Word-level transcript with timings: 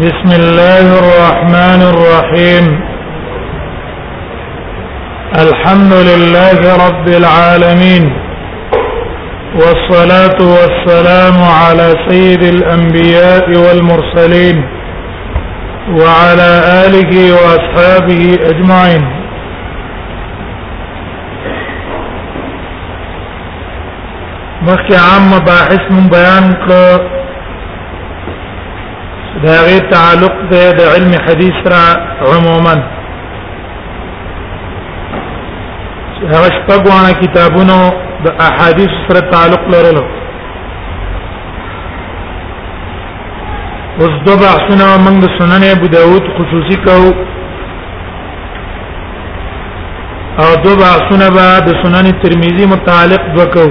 بسم 0.00 0.30
الله 0.42 0.84
الرحمن 1.02 1.80
الرحيم 1.94 2.64
الحمد 5.46 5.92
لله 6.10 6.60
رب 6.86 7.06
العالمين 7.20 8.04
والصلاه 9.54 10.38
والسلام 10.56 11.36
على 11.62 11.86
سيد 12.08 12.42
الانبياء 12.42 13.46
والمرسلين 13.64 14.56
وعلى 16.00 16.50
اله 16.84 17.12
واصحابه 17.34 18.22
اجمعين 18.52 19.02
مخي 24.62 24.94
عام 25.08 25.38
باحث 25.44 25.82
من 25.92 26.04
بيانك 26.16 26.70
دا 29.44 29.52
غي 29.66 29.76
تعلق 29.92 30.34
ده 30.50 30.64
د 30.78 30.88
علم 30.94 31.12
حدیث 31.26 31.58
را 31.72 31.84
عموما 32.32 32.72
هغه 36.32 36.50
شپږونه 36.56 37.10
کتابونو 37.22 37.78
د 38.24 38.42
احادیث 38.48 38.94
سره 39.06 39.20
تعلق 39.34 39.62
لرلو 39.74 40.02
اوس 44.00 44.14
دوه 44.26 44.36
بحثونه 44.44 44.86
موږ 45.04 45.16
د 45.24 45.32
سنن 45.38 45.62
ابو 45.74 45.86
داود 45.96 46.24
خصوصي 46.36 46.76
کوو 46.86 47.08
او 50.42 50.48
دوه 50.64 50.76
بحثونه 50.84 51.26
به 51.38 51.46
د 51.70 51.82
سنن 51.82 52.06
ترمذی 52.24 52.66
متعلق 52.74 53.24
وکړو 53.38 53.70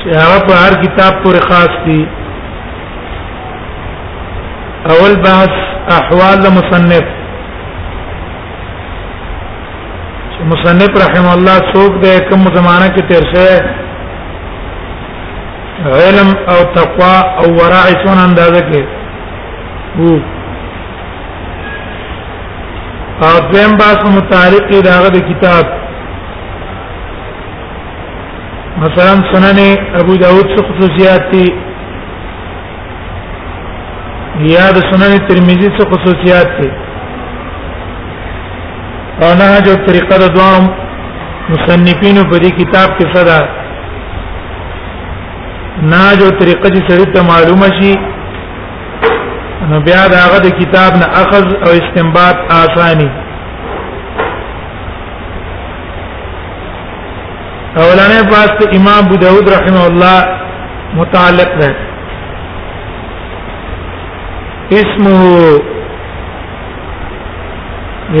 چې 0.00 0.06
هغه 0.22 0.38
په 0.48 0.54
هر 0.62 0.82
کتاب 0.86 1.12
پورې 1.24 1.40
خاص 1.50 1.74
دي 1.88 2.00
اول 4.94 5.14
بحث 5.24 5.54
احوال 6.00 6.36
مصنف 6.58 7.06
مصنف 10.52 10.92
رحم 11.04 11.26
الله 11.36 11.56
څوک 11.74 11.90
د 12.04 12.06
کوم 12.30 12.42
زمانہ 12.56 12.86
کې 12.94 13.02
تیر 13.10 13.22
شوی 13.34 13.54
علم 16.06 16.28
او 16.54 16.56
تقوا 16.78 17.12
او 17.42 17.46
ورع 17.60 17.84
څون 18.04 18.16
اندازه 18.28 18.60
کې 18.70 18.82
وو 19.98 20.14
او 23.28 23.34
دیم 23.54 23.70
بحث 23.84 24.00
متعلق 24.18 24.64
دی 24.74 24.80
دغه 24.90 25.18
کتاب 25.30 25.64
مثلا 28.86 29.12
سنن 29.32 29.58
ابو 30.00 30.14
داود 30.22 30.46
څخه 30.50 30.60
خصوصیات 30.68 31.22
دي 31.32 31.46
یا 34.46 34.66
د 34.76 34.84
سنن 34.90 35.16
ترمذی 35.28 35.68
څخه 35.78 35.90
خصوصیات 35.92 36.48
دي 36.60 36.70
او 39.26 39.30
نه 39.40 39.48
جو 39.66 39.74
طریقه 39.88 40.16
د 40.22 40.28
دوام 40.34 40.64
مصنفینو 41.54 42.22
په 42.32 42.36
دې 42.42 42.50
کتاب 42.58 42.88
کې 42.98 43.06
صدا 43.14 43.40
نه 45.94 46.02
جو 46.20 46.28
طریقه 46.42 46.68
چې 46.74 46.86
سړی 46.88 47.06
ته 47.16 47.22
معلومه 47.22 47.68
شي 47.80 47.94
نو 49.72 49.80
بیا 49.90 50.06
دا 50.14 50.18
هغه 50.26 50.38
د 50.46 50.54
کتاب 50.60 50.92
نه 51.02 51.06
اخذ 51.22 51.44
او 51.66 51.70
استنباط 51.80 52.36
آسانی 52.62 53.10
اولانه 57.82 58.18
پاس 58.30 58.52
امام 58.78 59.04
ابو 59.06 59.16
داود 59.26 59.48
رحمه 59.56 59.84
الله 59.86 60.18
متعلق 61.00 61.50
ده 61.60 61.74
اسمه 64.72 65.58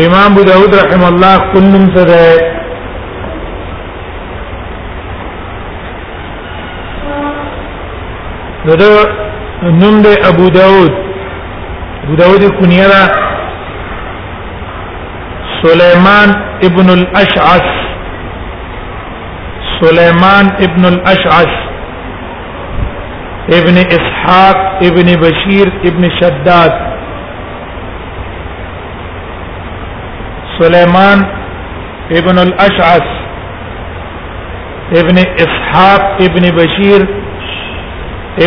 امام 0.04 0.36
ابو 0.36 0.42
داود 0.44 0.74
رحم 0.74 1.02
الله 1.04 1.38
كلهم 1.52 1.96
سره 1.96 2.24
دغه 8.66 9.08
نوم 9.82 10.00
دی 10.06 10.14
ابو 10.30 10.48
داود 10.56 10.92
ابو 12.04 12.16
داود 12.22 12.48
کنیه 12.60 12.86
سليمان 15.62 16.36
ابن 16.70 16.90
الاشعث 16.98 17.72
سليمان 19.80 20.52
ابن 20.66 20.84
الاشعث 20.96 21.67
ابن 23.56 23.76
اسحاق 23.78 24.56
ابن 24.86 25.08
بشير 25.20 25.68
ابن 25.90 26.10
شداد 26.20 26.72
سليمان 30.58 31.18
ابن 32.20 32.38
الاشعث 32.42 33.06
ابن 34.96 35.18
اسحاق 35.44 36.20
ابن 36.26 36.50
بشير 36.58 37.06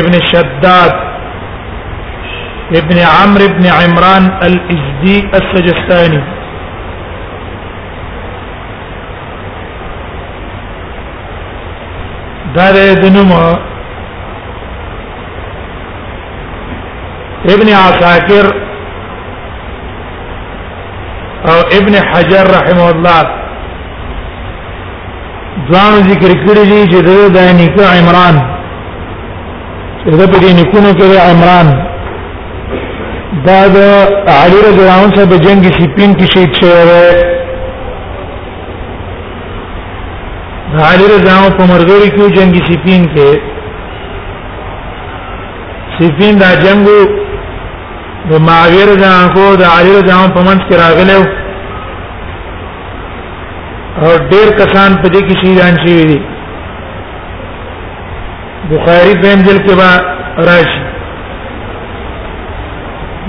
ابن 0.02 0.14
شداد 0.34 0.92
ابن 2.76 2.98
عمرو 3.00 3.48
بن 3.48 3.66
عمران 3.66 4.26
الازدي 4.44 5.18
السجستاني 5.40 6.22
دار 12.56 12.94
دنمه 13.04 13.71
ابن 17.50 17.70
عساکر 17.74 18.46
او 21.52 21.60
ابن 21.78 21.96
حجر 22.10 22.44
رحمه 22.56 22.90
الله 22.90 23.22
ځان 25.72 25.94
ذکر 26.10 26.32
کړی 26.46 26.66
دی 26.72 26.82
چې 26.92 27.02
د 27.36 27.38
نیکو 27.60 27.84
عمران 27.98 28.36
چې 30.04 30.12
د 30.12 30.34
دې 30.34 30.54
نیکونو 30.60 30.90
کې 30.94 31.20
عمران 31.30 31.68
دا 33.48 33.60
د 33.76 33.78
علی 34.28 34.60
رضی 34.68 34.80
الله 34.82 35.02
عنه 35.04 35.26
په 35.32 35.38
جنگ 35.48 35.64
سپین 35.80 36.14
کې 36.14 36.34
شهید 36.34 36.54
شوی 36.54 36.72
علی 40.92 41.06
رضی 41.16 41.28
الله 41.30 41.50
په 41.58 41.64
مرګوري 41.74 42.10
کې 42.10 42.38
جنگ 42.38 42.56
سپین 42.70 43.06
کې 43.16 43.50
سپین 46.00 46.38
دا 46.40 46.54
جنگو 46.64 47.02
د 48.30 48.32
معاویر 48.48 48.90
جان 49.04 49.22
کو 49.36 49.46
د 49.62 49.64
علی 49.78 49.96
جان 50.10 50.26
په 50.36 50.40
منځ 50.48 50.62
کې 50.68 50.76
راغله 50.84 51.20
او 54.04 54.08
ډیر 54.34 54.48
کسان 54.60 54.90
په 55.02 55.08
دې 55.14 55.22
کې 55.28 55.36
شهیدان 55.42 55.74
شوي 55.86 56.04
دي 56.12 56.20
بخاری 58.72 59.14
دیم 59.24 59.40
جل 59.50 59.58
کې 59.66 59.74
با 59.82 59.92
راشي 60.50 60.82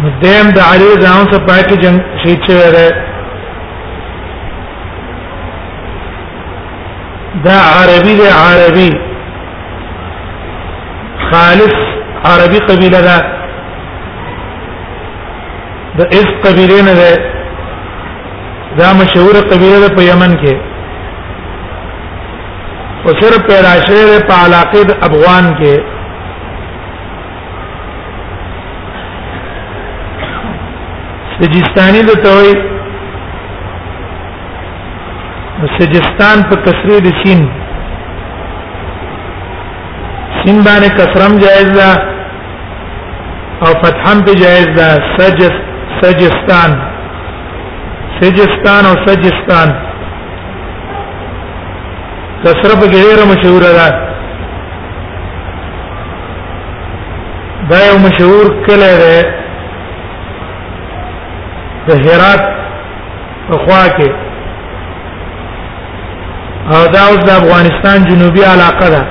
مدیم 0.04 0.46
د 0.56 0.58
علی 0.74 0.90
جان 1.04 1.20
سره 1.32 1.42
پای 1.48 1.62
کې 1.62 1.76
جنگ 1.86 1.98
شهید 2.24 2.40
شوی 2.46 2.60
دی 2.78 2.88
دا 7.44 7.58
عربي 7.80 8.12
دی 8.18 8.26
عربي 8.44 8.90
خالص 11.30 11.76
عربي 12.30 12.58
قبيله 12.70 13.00
ده 13.06 13.16
د 15.98 16.00
اس 16.18 16.28
قبیله 16.44 16.78
نه 16.88 16.94
ده 17.00 17.10
دا 18.78 18.88
مشهور 19.00 19.34
قبیله 19.50 19.78
ده 19.82 19.88
په 19.96 20.02
یمن 20.10 20.32
کې 20.42 20.54
او 23.04 23.10
سره 23.20 23.36
په 23.46 23.54
راشه 23.66 24.04
ده 24.10 24.16
په 24.28 24.34
علاقه 24.44 24.80
د 24.90 24.90
افغان 25.08 25.46
کې 25.58 25.74
سجستاني 31.38 32.02
د 32.10 32.22
توي 32.26 32.52
سجستان 35.78 36.36
په 36.48 36.56
کسری 36.64 36.96
د 37.06 37.18
سین 37.22 37.40
سین 40.40 40.56
باندې 40.66 40.90
کسرم 40.98 41.32
جایز 41.44 41.68
ده 41.80 41.90
او 43.64 43.70
فتحم 43.84 44.18
به 44.26 44.34
جایز 44.44 44.68
ده 44.78 44.88
سجست 45.18 45.71
سجستان 46.02 46.72
سجستان 48.20 48.84
او 48.90 48.94
سجستان 49.06 49.68
کسره 52.44 52.74
په 52.80 52.86
ډیره 52.94 53.24
مشهوره 53.32 53.72
ده 53.78 53.88
دا 57.70 57.78
یو 57.86 57.94
مشهور 58.06 58.44
کله 58.68 58.90
ده 59.02 59.22
د 61.88 62.04
هرات 62.06 62.42
په 63.48 63.54
خوا 63.64 63.82
کې 63.96 64.10
او 66.76 66.80
دا 66.94 67.02
اوس 67.10 67.20
د 67.28 67.36
افغانستان 67.42 67.98
جنوبي 68.10 68.44
علاقه 68.54 68.88
ده 68.96 69.02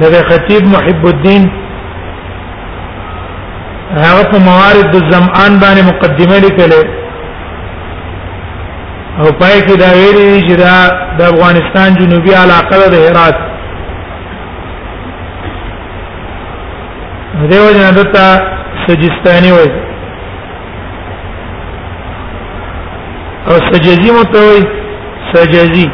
د 0.00 0.14
خطیب 0.30 0.62
محب 0.74 1.06
الدین 1.12 1.52
هغه 4.04 4.22
په 4.30 4.38
موارد 4.48 4.94
الزمان 5.02 5.50
باندې 5.62 5.82
مقدمه 5.90 6.38
لیکله 6.46 6.80
او 9.20 9.26
پای 9.40 9.60
کې 9.66 9.74
دا 9.84 9.88
ویلي 9.94 10.48
چې 10.48 10.54
دا 10.62 10.76
د 11.18 11.20
افغانستان 11.32 11.88
جنوبي 12.00 12.34
علاقه 12.44 12.88
ده 12.90 12.98
هرات 13.08 13.36
دیو 17.50 17.70
جنا 17.76 17.90
دتا 18.00 18.26
سجستاني 18.86 19.52
وای 19.52 19.70
او 23.48 23.56
سجزي 23.70 24.10
متوي 24.18 24.60
سجزي 25.32 25.90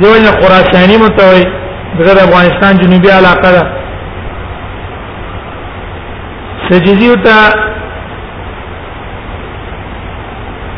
دیول 0.03 0.25
خراسانی 0.39 0.97
متوي 0.97 1.43
دغه 1.99 2.11
افغانستان 2.23 2.73
جنوبي 2.77 3.11
علاقه 3.11 3.51
ده 3.55 3.63
سجدي 6.71 7.09
وتا 7.11 7.37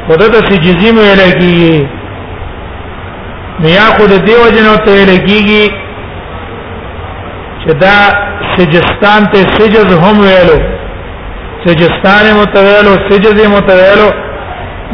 خدای 0.08 0.29
ته 0.31 0.40
سجزي 0.50 0.90
مې 0.96 1.00
ویل 1.00 1.23
کیږي 1.38 1.75
بیا 3.62 3.84
خدای 3.99 4.19
دیو 4.26 4.50
جنو 4.56 4.76
ته 4.87 4.90
ویل 4.93 5.17
کیږي 5.29 5.64
چې 7.64 7.73
دا 7.84 7.96
سجستان 8.56 9.23
ته 9.32 9.38
سجز 9.58 9.93
هم 10.05 10.20
ویلو 10.20 10.71
سجستان 11.64 12.25
متویل 12.41 12.87
او 12.91 12.94
سجز 13.09 13.41
متویل 13.55 14.00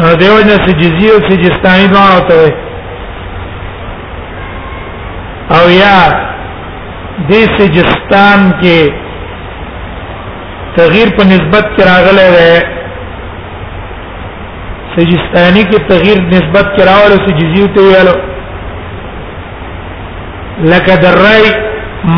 نو 0.01 0.09
دیو 0.23 0.35
جن 0.49 0.59
سجزی 0.67 1.07
او 1.15 1.19
سجستانی 1.29 1.87
دوه 1.93 2.07
متویل 2.17 2.55
او 5.57 5.71
یا 5.83 5.99
د 7.29 7.33
سجستان 7.59 8.41
کې 8.61 8.93
تغییر 10.81 11.09
په 11.21 11.29
نسبت 11.33 11.65
کې 11.75 11.83
راغلی 11.93 12.27
دی 12.35 12.77
سجستانی 14.99 15.63
کې 15.71 15.79
تغییر 15.95 16.19
نسبت 16.37 16.67
کې 16.75 16.83
راول 16.93 17.13
او 17.19 17.25
سجزی 17.27 17.67
ته 17.75 17.81
ویلو 17.89 18.17
لکه 20.73 20.97
درای 21.09 21.45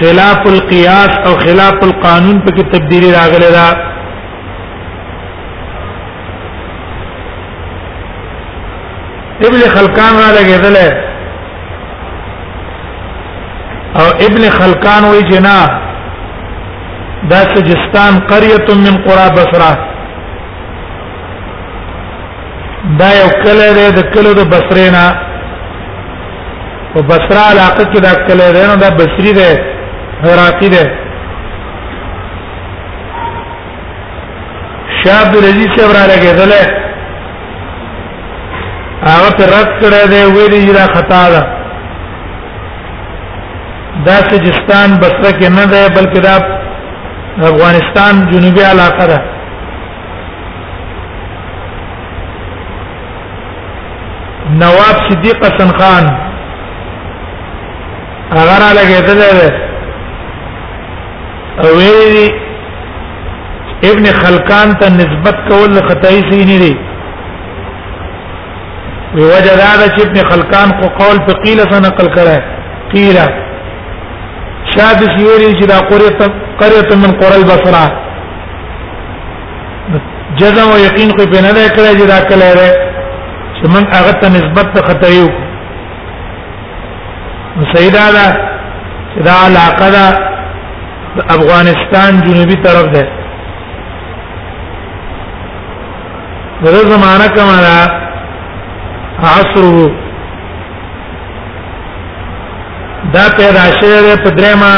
خلاف 0.00 0.46
القياس 0.52 1.08
او 1.30 1.32
خلاف 1.40 1.76
القانون 1.88 2.38
په 2.46 2.52
کې 2.54 2.62
تبدیلی 2.76 3.10
راغلی 3.14 3.50
دا 3.56 3.66
ابن 9.46 9.60
خلقان 9.76 10.14
را 10.22 10.28
لګیدل 10.36 10.76
او 14.00 14.06
ابن 14.26 14.50
خلقان 14.50 15.04
وی 15.10 15.22
جنا 15.30 15.60
دا 17.30 17.36
سجستان 17.54 18.20
قريه 18.28 18.76
من 18.84 18.94
قرى 19.06 19.30
بصره 19.30 19.91
دا 22.98 23.08
یو 23.18 23.28
کله 23.42 23.66
دی 23.76 23.86
د 23.98 24.00
کلو 24.14 24.30
د 24.40 24.42
بصرینا 24.54 25.04
او 26.94 27.02
بصرا 27.10 27.42
علاقه 27.52 27.84
کې 27.92 27.98
دا 28.06 28.12
کله 28.28 28.46
دی 28.54 28.62
نو 28.70 28.76
دا 28.84 28.90
بصری 29.00 29.32
دی 29.38 29.50
هراقی 30.24 30.68
دی 30.74 30.84
شاه 35.04 35.20
عبد 35.24 35.36
العزيز 35.38 35.68
صاحب 35.76 35.96
را 35.96 36.02
لګېدل 36.14 36.52
هغه 39.08 39.30
پر 39.38 39.48
رد 39.56 39.70
کړه 39.80 40.00
دی 40.12 40.22
ویلې 40.34 40.72
دا 40.78 40.86
خطا 40.94 41.22
ده 41.34 41.42
دا 44.06 44.16
سجستان 44.30 44.88
بصره 45.02 45.32
کې 45.38 45.46
نه 45.58 45.64
ده 45.72 45.88
بلکې 45.88 46.18
دا 46.20 46.34
افغانستان 47.50 48.14
جنوبي 48.30 48.64
علاقه 48.72 49.06
ده 49.12 49.31
نواب 54.60 54.96
صدیق 55.08 55.44
حسن 55.46 55.70
خان 55.78 56.06
هغه 58.38 58.56
را 58.62 58.70
لګیدل 58.78 59.20
او 61.62 61.68
ویلي 61.78 62.26
ابن 63.90 64.06
خلقان 64.22 64.68
ته 64.80 64.88
نسبت 64.98 65.36
کول 65.48 65.72
خدای 65.88 66.20
سي 66.30 66.44
نه 66.50 66.58
دي 66.64 66.72
وی 69.14 69.22
وجه 69.24 69.56
دا 69.56 69.86
چې 69.96 70.06
ابن 70.06 70.20
خلقان 70.30 70.68
کو 70.80 70.88
قول 71.00 71.16
فقیل 71.30 71.60
سن 71.72 71.82
نقل 71.86 72.12
کړه 72.14 72.38
قیل 72.92 73.18
شاد 74.74 74.98
سیوری 75.16 75.60
چې 75.60 75.66
دا 75.72 75.78
قريه 75.88 76.28
قريه 76.62 76.90
من 77.02 77.12
قرى 77.20 77.36
البصره 77.40 77.84
جزم 80.38 80.70
او 80.72 80.78
یقین 80.84 81.10
کو 81.16 81.22
په 81.22 81.40
نه 81.40 81.68
کړه 81.68 81.98
چې 81.98 82.06
دا 82.14 82.20
کله 82.30 82.72
چې 83.62 83.68
من 83.74 83.84
هغه 83.96 84.12
ته 84.20 84.28
نسبت 84.38 84.72
ته 84.74 84.82
خطر 84.88 85.10
یو 85.16 85.26
سیدا 87.74 88.06
دا 88.16 88.26
دا 89.26 89.32
علاقه 89.46 89.90
دا 89.96 90.06
د 91.16 91.18
افغانستان 91.36 92.20
جنوبي 92.26 92.56
طرف 92.66 92.86
ده 92.96 93.06
دغه 96.64 96.82
زمانہ 96.92 97.26
کمانا 97.36 97.78
عصر 99.30 99.64
دا 103.14 103.24
پیدا 103.40 103.64
شوی 103.80 103.98
دی 104.00 104.22
په 104.22 104.30
درېما 104.38 104.72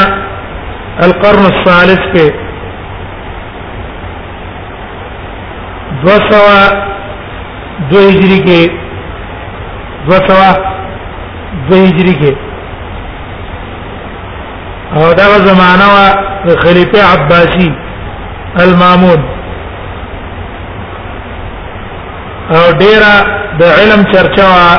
القرن 1.05 1.45
الثالث 1.45 1.99
کې 2.13 2.45
دوه 6.03 6.94
دو 7.91 7.99
هجری 8.09 8.39
کې 8.43 8.71
دو 10.07 10.15
سوا 10.27 10.51
دو 11.69 11.75
هجری 11.85 12.13
کې 12.13 12.35
او 14.97 15.13
دا 15.19 15.25
زمانہ 15.47 15.87
وا 15.95 16.05
د 16.45 16.59
خلیفہ 16.63 17.05
عباسی 17.13 17.69
المامون 18.65 19.25
او 22.57 22.61
ډیرا 22.81 23.13
د 23.61 23.73
علم 23.79 24.03
چرچا 24.13 24.43
وا 24.53 24.69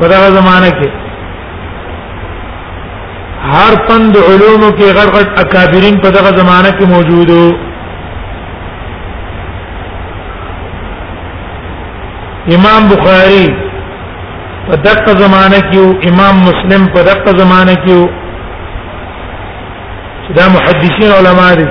په 0.00 0.08
دا 0.14 0.22
زمانہ 0.38 0.70
کې 0.80 0.90
هر 3.54 3.78
پند 3.88 4.16
علومو 4.16 4.70
کې 4.78 4.92
غړ 4.98 5.14
غړ 5.14 5.40
اکابرین 5.44 6.00
په 6.04 6.10
دغه 6.18 6.36
زمانہ 6.40 6.76
کې 6.78 6.86
موجودو 6.94 7.42
امام 12.54 12.82
بخاری 12.88 13.38
په 14.66 14.76
دغه 14.84 15.12
زمانہ 15.20 15.58
کې 15.70 16.08
امام 16.12 16.36
مسلم 16.48 16.84
په 16.96 17.02
دغه 17.08 17.34
زمانہ 17.38 17.74
کې 17.86 20.36
دا 20.36 20.44
محدثین 20.54 21.12
علما 21.16 21.48
دي 21.58 21.66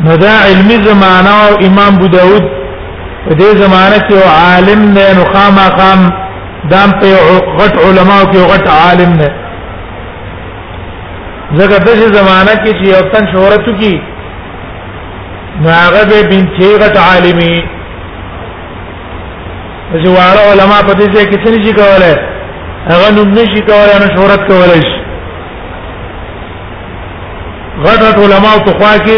نو 0.05 0.15
دا 0.27 0.33
علمي 0.47 0.77
زمانه 0.89 1.33
او 1.45 1.51
امام 1.67 1.93
ابو 1.97 2.07
داود 2.17 2.43
په 3.25 3.35
دې 3.35 3.55
زمانه 3.63 3.97
کې 4.07 4.13
او 4.13 4.29
عالم 4.45 4.81
نه 4.95 5.11
نو 5.17 5.23
خامخام 5.33 6.09
دام 6.71 6.89
په 7.03 7.09
غټ 7.59 7.73
علماو 7.85 8.23
کې 8.31 8.41
غټ 8.51 8.67
عالم 8.79 9.13
نه 9.19 9.29
زګه 11.58 11.77
دغه 11.86 12.08
زمانہ 12.20 12.51
کې 12.63 12.72
چې 12.79 12.86
یو 12.94 13.03
تن 13.13 13.24
شهرت 13.34 13.65
کی 13.82 13.96
ناغه 15.65 16.01
به 16.10 16.20
بنتی 16.32 16.70
غت 16.82 16.96
عالمی 17.03 17.56
چې 20.01 20.08
واړه 20.08 20.51
علما 20.51 20.79
په 20.89 20.94
دې 21.00 21.10
کې 21.12 21.46
څه 21.46 21.50
نشي 21.58 21.74
کولای 21.79 22.15
هغه 22.91 23.08
نوم 23.18 23.29
نشي 23.39 23.62
کولای 23.72 23.98
نه 24.03 24.08
شهرت 24.18 24.41
کولای 24.51 24.82
شي 24.89 25.00
غټ 27.86 28.03
علما 28.25 28.50
او 28.53 28.60
تخوا 28.70 28.94
کې 29.06 29.18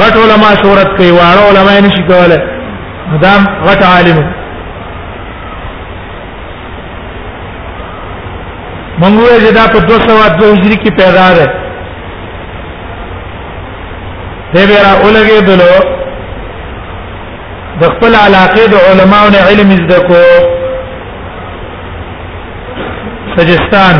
غټ 0.00 0.14
علما 0.24 0.50
شهرت 0.62 0.90
کوي 0.98 1.12
واړه 1.12 1.42
علما 1.50 1.72
نشي 1.88 2.02
کولای 2.12 2.40
مدام 3.12 3.42
غټ 3.68 3.80
عالم 3.94 4.18
مونږ 9.00 9.14
وایو 9.22 9.40
چې 9.44 9.50
دا 9.58 9.64
په 9.74 9.78
202 9.90 10.46
هجری 10.54 10.76
کې 10.84 10.90
پیدا 11.00 11.26
ده 11.38 11.46
دی 14.54 14.62
بیرا 14.70 14.90
اولګې 15.02 15.38
دلو 15.50 15.74
د 17.82 17.84
خپل 17.92 18.12
علاقې 18.26 18.64
د 18.74 18.76
علماو 18.88 19.26
نه 19.34 19.40
علم 19.50 19.68
زده 19.82 19.98
کو 20.10 20.20
سجستان 23.38 23.94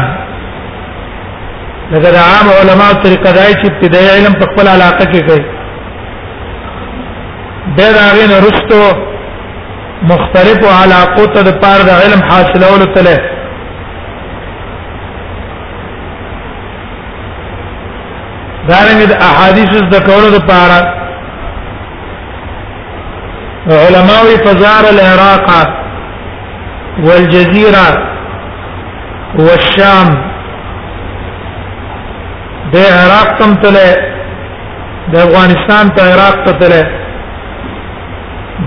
لکه 1.92 2.08
د 2.18 2.20
عام 2.28 2.46
علماو 2.60 2.94
طریقه 3.04 3.30
دای 3.38 3.52
چې 3.60 3.66
ابتدایي 3.72 4.08
علم 4.18 4.32
په 4.40 4.44
خپل 4.52 4.66
علاقه 4.76 5.04
کې 5.14 5.20
کوي 5.28 5.44
به 7.76 7.86
دا 7.96 8.06
غین 8.16 8.32
رستو 8.46 8.80
مختلف 10.12 10.60
علاقو 10.82 11.24
ته 11.34 11.40
د 11.48 11.50
پاره 11.64 11.84
د 11.88 11.90
علم 12.02 12.20
حاصلولو 12.30 12.86
تله 12.94 13.16
دارنګه 18.68 19.06
د 19.10 19.12
احادیث 19.30 19.72
د 19.94 19.96
کولو 20.08 20.28
لپاره 20.36 20.78
علماء 23.84 24.24
فزار 24.44 24.84
العراق 24.94 25.46
والجزيره 27.06 27.88
والشام 29.44 30.08
د 32.72 32.74
عراق 33.00 33.28
تم 33.40 33.52
تله 33.64 33.86
د 35.12 35.14
افغانستان 35.26 35.84
ته 35.94 36.02
عراق 36.12 36.36
ته 36.44 36.52
تله 36.62 36.82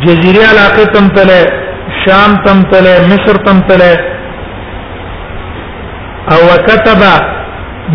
جزيره 0.03 0.43
علاقه 0.51 0.85
تم 0.95 1.05
تله 1.17 1.39
شام 2.05 2.31
تم 2.45 2.57
تله 2.71 2.95
مصر 3.11 3.35
تم 3.47 3.57
تله 3.69 3.93
او 6.33 6.41
كتب 6.69 7.01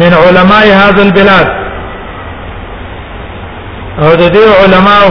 من 0.01 0.13
علماء 0.25 0.65
هذا 0.83 1.01
البلاد 1.07 1.49
او 4.03 4.11
د 4.23 4.23
دې 4.35 4.45
علماء 4.61 5.05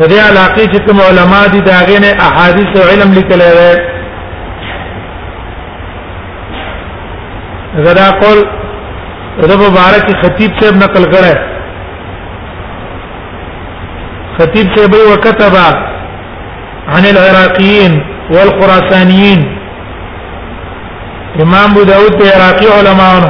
د 0.00 0.02
دې 0.12 0.18
علاقې 0.30 0.64
چې 0.72 0.78
کوم 0.86 0.98
علما 1.08 1.40
دي 1.52 1.60
دا 1.70 1.78
غنه 1.88 2.10
احادیث 2.26 2.68
او 2.80 2.84
علم 2.92 3.10
لیکلي 3.18 3.48
دي 3.58 3.72
زدا 7.86 8.06
قول 8.22 8.38
رب 9.50 9.60
مبارک 9.62 10.06
خطیب 10.22 10.50
صاحب 10.60 10.76
نقل 10.84 11.04
کړه 11.12 11.36
خطیب 14.38 14.66
صاحب 14.76 14.94
وکتب 15.12 15.54
عن 16.96 17.04
العراقيين 17.12 17.92
والخراسانيين 18.34 19.40
امام 21.46 21.68
ابو 21.72 21.82
داود 21.92 22.18
العراقي 22.22 22.66
علماءنا 22.78 23.28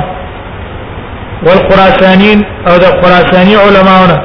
والخراسانيين 1.48 2.40
او 2.68 2.76
د 2.84 2.94
خراساني 3.00 3.56
علماءنا 3.64 4.20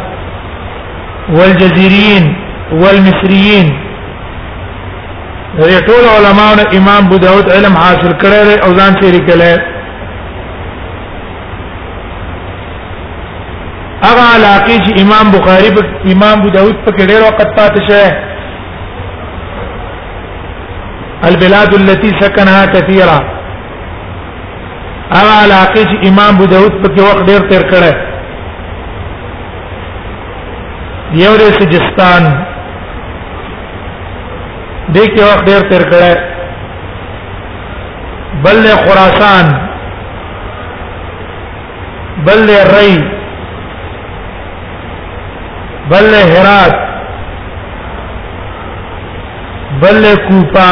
والجزيريين 1.38 2.30
والمصريين 2.84 3.68
هي 5.66 5.76
ټول 5.90 6.04
علماء 6.16 6.54
امام 6.78 7.02
ابو 7.06 7.18
داود 7.24 7.46
علم 7.58 7.74
حاصل 7.78 8.12
کړل 8.24 8.48
او 8.66 8.70
ځان 8.80 8.92
شریک 9.02 9.24
کړل 9.30 9.60
هغه 14.06 14.26
علاقه 14.36 14.76
چې 14.86 14.92
امام 15.06 15.26
بخاری 15.38 15.70
په 15.78 15.82
امام 16.16 16.36
ابو 16.40 16.50
داود 16.58 16.76
په 16.88 16.92
کې 16.92 17.06
ډېر 17.10 17.22
وخت 17.28 17.50
پاتې 17.62 17.82
البلاد 21.30 21.72
التي 21.80 22.12
سكنها 22.20 22.64
كثيرا 22.76 23.20
هغه 25.18 25.34
علاقه 25.44 25.82
چې 25.92 26.08
امام 26.12 26.32
ابو 26.38 26.46
داود 26.54 26.74
په 26.84 26.96
کې 26.96 27.02
وخت 27.02 27.24
ډېر 27.26 27.42
تیر 27.54 27.66
یو 31.18 31.36
له 31.38 31.46
سجستان 31.60 32.24
دې 34.96 35.06
کې 35.16 35.22
وخت 35.30 35.46
ډېر 35.50 35.62
تیر 35.72 35.84
کړه 35.92 36.12
بل 38.44 38.56
له 38.66 38.75
خراسان 38.84 39.46
بل 42.28 42.46
له 42.50 42.60
ری 42.74 42.94
بل 45.94 46.04
له 46.12 46.22
هرات 46.34 46.74
بل 49.82 50.00
له 50.06 50.13
کوپا 50.28 50.70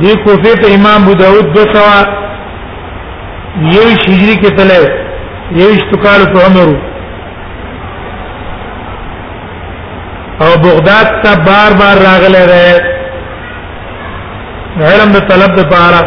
دې 0.00 0.12
کوفه 0.24 0.54
ته 0.64 0.74
امام 0.80 1.02
ابو 1.02 1.14
داود 1.22 1.52
دو 1.54 1.70
سوا 1.72 1.96
یو 3.72 3.88
شجری 4.04 4.36
کې 4.36 4.56
تله 4.56 4.90
یو 5.62 5.68
اشتکال 5.78 6.30
په 6.36 6.46
عمرو 6.50 6.87
او 10.42 10.46
بغداد 10.62 11.06
ته 11.22 11.32
بار 11.46 11.72
بار 11.80 11.96
راغلی 12.08 12.44
دی 12.50 12.68
علم 14.92 15.12
د 15.12 15.18
طلب 15.30 15.54
د 15.56 15.64
پاره 15.72 16.02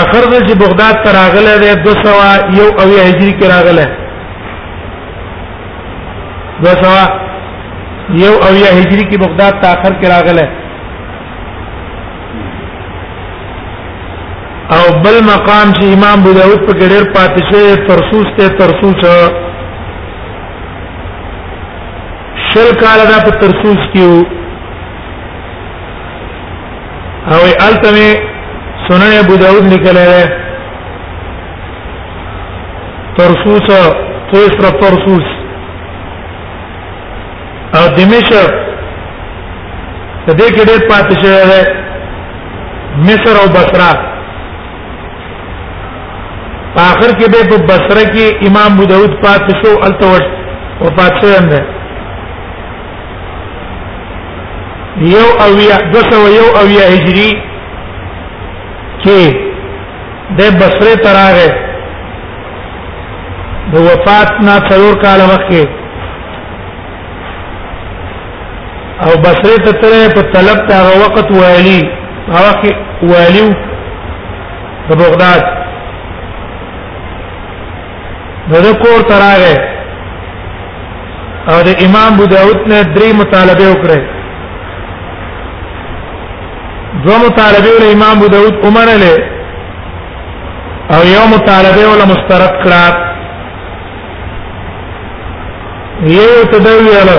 اخر 0.00 0.24
د 0.32 0.48
چې 0.48 0.54
بغداد 0.60 0.94
ته 1.04 1.10
راغلی 1.20 1.56
دی 1.62 1.72
200 1.88 2.54
یو 2.58 2.68
او 2.80 2.88
هجری 3.06 3.32
کې 3.38 3.46
راغلی 3.54 3.86
200 6.60 8.22
یو 8.22 8.32
او 8.36 8.54
هجری 8.78 9.04
کې 9.10 9.18
بغداد 9.26 9.60
ته 9.62 9.68
اخر 9.68 9.92
کې 10.00 10.08
راغلی 10.16 10.46
او 14.76 14.82
بل 15.04 15.16
مقام 15.34 15.68
چې 15.72 15.84
امام 15.94 16.18
ابو 16.18 16.32
داود 16.32 16.66
په 16.66 16.72
ګډر 16.72 17.14
پاتې 17.14 17.40
شوی 17.50 17.86
ترسوس 17.88 18.26
ته 18.38 18.48
ترسوس 18.58 19.48
شل 22.52 22.70
کال 22.80 23.00
دا 23.08 23.18
په 23.24 23.30
ترسوس 23.40 23.82
کیو 23.94 24.12
او 27.34 27.38
التمه 27.68 28.08
سنن 28.86 29.12
ابو 29.20 29.36
داود 29.42 29.66
لیکل 29.72 29.96
ہے 29.98 30.24
ترسوس 33.18 33.68
تیسرا 34.34 34.70
ترسوس 34.82 35.28
او 37.78 37.84
دمشق 38.00 38.60
په 40.26 40.32
دې 40.32 40.52
کې 40.54 40.64
ډېر 40.68 40.80
پاتې 40.92 41.22
شوی 41.22 41.40
دی 41.50 41.60
مصر 43.08 43.34
او 43.42 43.46
بصره 43.58 43.90
په 46.76 46.82
اخر 46.92 47.10
کې 47.18 47.26
به 47.32 47.48
په 47.50 47.62
بصره 47.74 48.04
کې 48.12 48.48
امام 48.50 48.72
ابو 48.78 48.84
داود 48.94 49.12
پاتې 49.22 49.66
شو 49.66 49.80
التوت 49.88 50.22
او 50.80 50.86
پاتې 50.86 51.42
اند 51.42 51.78
یو 55.08 55.24
اویا 55.42 55.76
دسو 55.92 56.20
یو 56.36 56.44
اویا 56.62 56.86
هجری 56.94 57.28
کې 59.02 59.20
د 60.40 60.58
بصره 60.62 60.92
تراغه 61.02 61.70
د 63.74 63.86
وفات 63.86 64.30
نه 64.48 64.56
څلور 64.72 64.94
کال 65.04 65.20
مخکې 65.20 65.64
او 69.06 69.16
بصره 69.24 69.56
ته 69.64 69.72
ترې 69.80 70.14
په 70.16 70.22
طلب 70.36 70.62
ته 70.68 70.74
هغه 70.82 70.92
وخت 71.06 71.30
والی 71.38 71.82
هغه 72.28 72.70
والی 73.14 73.48
د 74.92 75.02
بغداد 75.04 75.42
د 78.52 78.72
کور 78.84 79.00
تراغه 79.08 79.56
او 81.50 81.60
د 81.66 81.84
امام 81.88 82.12
ابو 82.14 82.24
داود 82.24 82.68
نه 82.68 82.82
درې 82.94 83.12
مطالبه 83.20 83.68
وکړه 83.72 84.19
دو 87.06 87.12
مطالبه 87.26 87.70
ول 87.74 87.84
امام 87.94 88.16
ابو 88.18 88.26
داود 88.34 88.54
عمر 88.68 88.88
له 89.04 89.14
او 90.94 91.02
یو 91.14 91.22
مطالبه 91.34 91.84
ول 91.90 92.02
مسترد 92.12 92.54
کړه 92.62 92.84
یو 96.16 96.34
تدوی 96.52 96.98
له 97.10 97.18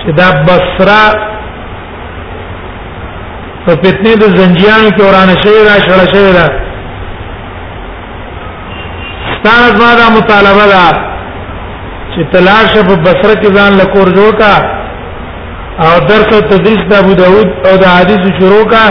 چې 0.00 0.10
دا 0.18 0.28
بصرا 0.48 1.04
په 3.66 3.72
پتنې 3.74 4.14
د 4.18 4.22
زنجیان 4.40 4.82
کې 4.90 5.02
ورانه 5.06 5.34
شوی 5.42 5.62
را 5.68 5.76
شړل 5.84 6.06
شوی 6.14 6.32
را 6.38 6.46
ستاسو 9.34 9.74
ما 9.82 9.90
دا 10.02 10.06
مطالبه 10.18 10.64
ده 10.74 10.84
چې 12.12 12.32
تلاش 12.36 12.78
په 12.86 12.96
بصره 12.96 13.42
کې 13.42 13.50
ځان 13.58 13.72
لکور 13.82 14.14
جوړ 14.18 14.32
کا 14.42 14.54
او 15.84 15.92
درس 16.08 16.26
تدریس 16.50 16.80
د 16.90 16.92
ابو 17.02 17.12
داود 17.20 17.48
او 17.68 17.74
د 17.82 17.84
حدیث 17.96 18.22
شروع 18.40 18.64
کا 18.72 18.84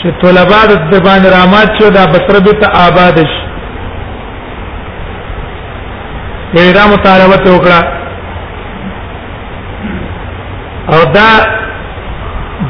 چې 0.00 0.08
طلبه 0.22 0.62
د 0.92 0.94
باندې 1.06 1.28
رامات 1.36 1.68
شو 1.78 1.86
د 1.94 1.96
بصره 2.14 2.38
بیت 2.46 2.60
آباد 2.86 3.16
شي 3.34 3.42
پیدا 6.52 6.82
مطالبه 6.92 7.36
وکړه 7.52 7.80
او 10.94 11.00
دا 11.18 11.30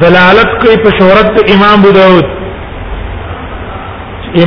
دلالت 0.07 0.49
کوي 0.63 0.77
په 0.87 0.91
شهرت 1.01 1.27
د 1.37 1.39
امام 1.57 1.77
ابو 1.81 1.91
داود 2.01 2.25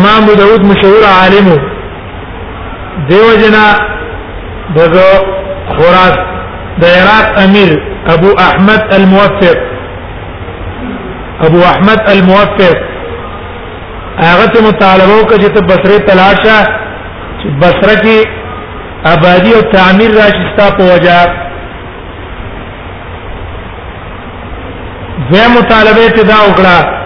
امام 0.00 0.18
ابو 0.24 0.34
داود 0.42 0.60
مشهور 0.72 1.02
عالم 1.18 1.48
دیو 3.08 3.26
جنا 3.46 3.66
دغه 4.76 5.06
خراسان 5.76 6.30
د 6.80 6.84
عراق 6.96 7.26
امیر 7.44 7.72
ابو 8.14 8.30
احمد 8.48 8.82
الموفق 8.96 9.58
ابو 11.46 11.60
احمد 11.72 12.00
الموفق 12.10 12.76
هغه 14.26 14.46
ته 14.54 14.60
مطالبه 14.68 15.14
وکړه 15.18 15.38
چې 15.42 15.48
ته 15.54 15.60
بصره 15.72 15.98
تلاشه 16.08 16.56
چې 17.40 17.48
بصره 17.62 17.94
کې 18.04 18.18
آبادی 19.14 19.54
او 19.54 19.62
تعمیر 19.76 20.10
راشتا 20.16 20.70
په 20.78 20.84
وجه 20.94 21.42
زه 25.30 25.42
مطالبه 25.58 26.10
ته 26.16 26.22
دا 26.32 26.38
وکړه 26.48 27.02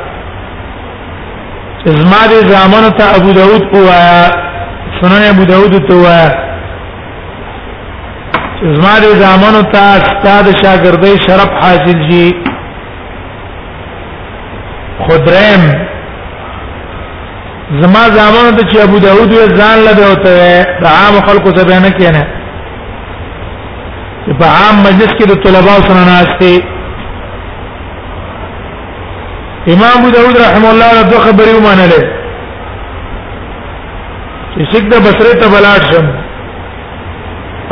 زما 1.86 2.22
دې 2.30 2.46
زامن 2.52 2.90
ته 2.98 3.04
ابو 3.20 3.32
داود 3.32 3.62
کوه 3.72 4.30
سنن 5.00 5.22
ابو 5.30 5.44
داود 5.52 5.78
ته 5.88 5.94
وایا 6.02 6.45
زما 8.62 8.98
دې 8.98 9.16
زامنو 9.20 9.62
ته 9.72 9.78
استاد 9.96 10.46
شاګردۍ 10.62 11.16
شرف 11.28 11.50
حاصل 11.62 11.98
شي 12.10 12.26
خدرم 15.08 15.62
زما 17.82 18.02
زامنو 18.16 18.50
ته 18.56 18.62
چې 18.68 18.82
ابو 18.86 18.96
داود 18.98 19.30
یې 19.32 19.54
ځان 19.60 19.78
لده 19.88 20.04
وته 20.12 20.30
د 20.82 20.86
عام 20.86 21.26
خلکو 21.28 21.48
څخه 21.52 21.66
بیان 21.68 21.86
کینه 22.00 22.24
په 24.42 24.46
عام 24.46 24.80
مجلس 24.88 25.10
کې 25.18 25.24
د 25.32 25.34
طلباو 25.46 25.82
سره 25.88 26.02
ناشته 26.12 26.54
امام 29.74 29.92
ابو 29.98 30.08
داود 30.18 30.36
رحم 30.44 30.64
الله 30.66 30.90
رضی 31.00 31.14
الله 31.14 31.20
خبرې 31.26 31.54
ومنله 31.56 32.00
چې 34.56 34.74
څنګه 34.74 34.98
بصره 35.08 35.32
ته 35.42 35.46
بلاټ 35.56 35.82
شم 35.94 36.06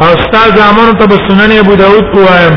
او 0.01 0.05
استاد 0.17 0.57
امر 0.71 0.89
ته 1.01 1.13
سنن 1.29 1.51
ابو 1.59 1.75
داود 1.83 2.05
کوم 2.15 2.55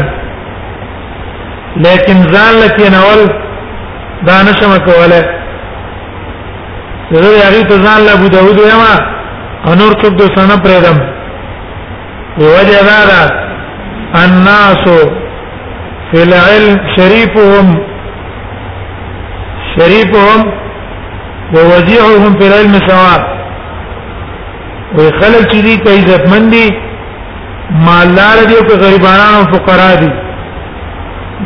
لیکن 1.86 2.18
ځان 2.34 2.54
لکه 2.64 2.88
نول 2.96 3.22
دا 4.28 4.36
نشم 4.48 4.72
کوله 4.88 5.22
زه 7.12 7.30
یاري 7.42 7.62
ته 7.72 7.78
ځان 7.84 8.00
له 8.08 8.12
ابو 8.20 8.28
داود 8.36 8.58
یما 8.74 8.94
انور 9.74 9.94
څوک 10.06 10.14
د 10.22 10.24
سنن 10.38 10.60
پرېدم 10.64 10.98
وجه 12.40 12.80
دا 12.90 13.00
ده 13.12 13.22
الناس 14.24 14.84
فی 16.10 16.18
العلم 16.28 16.76
شریفهم 16.96 17.68
شریفهم 19.76 20.42
ووزيعهم 21.54 22.32
فی 22.42 22.46
العلم 22.50 22.74
سواء 22.90 23.22
وخلق 24.98 25.52
چې 25.52 25.62
دي 25.62 25.78
کوي 25.88 26.02
ځپمن 26.12 26.44
دي 26.58 26.68
مالدار 27.72 28.44
دي 28.48 28.58
او 28.58 28.76
غریبانان 28.84 29.34
او 29.36 29.42
فقرا 29.54 29.96
دي 30.02 30.10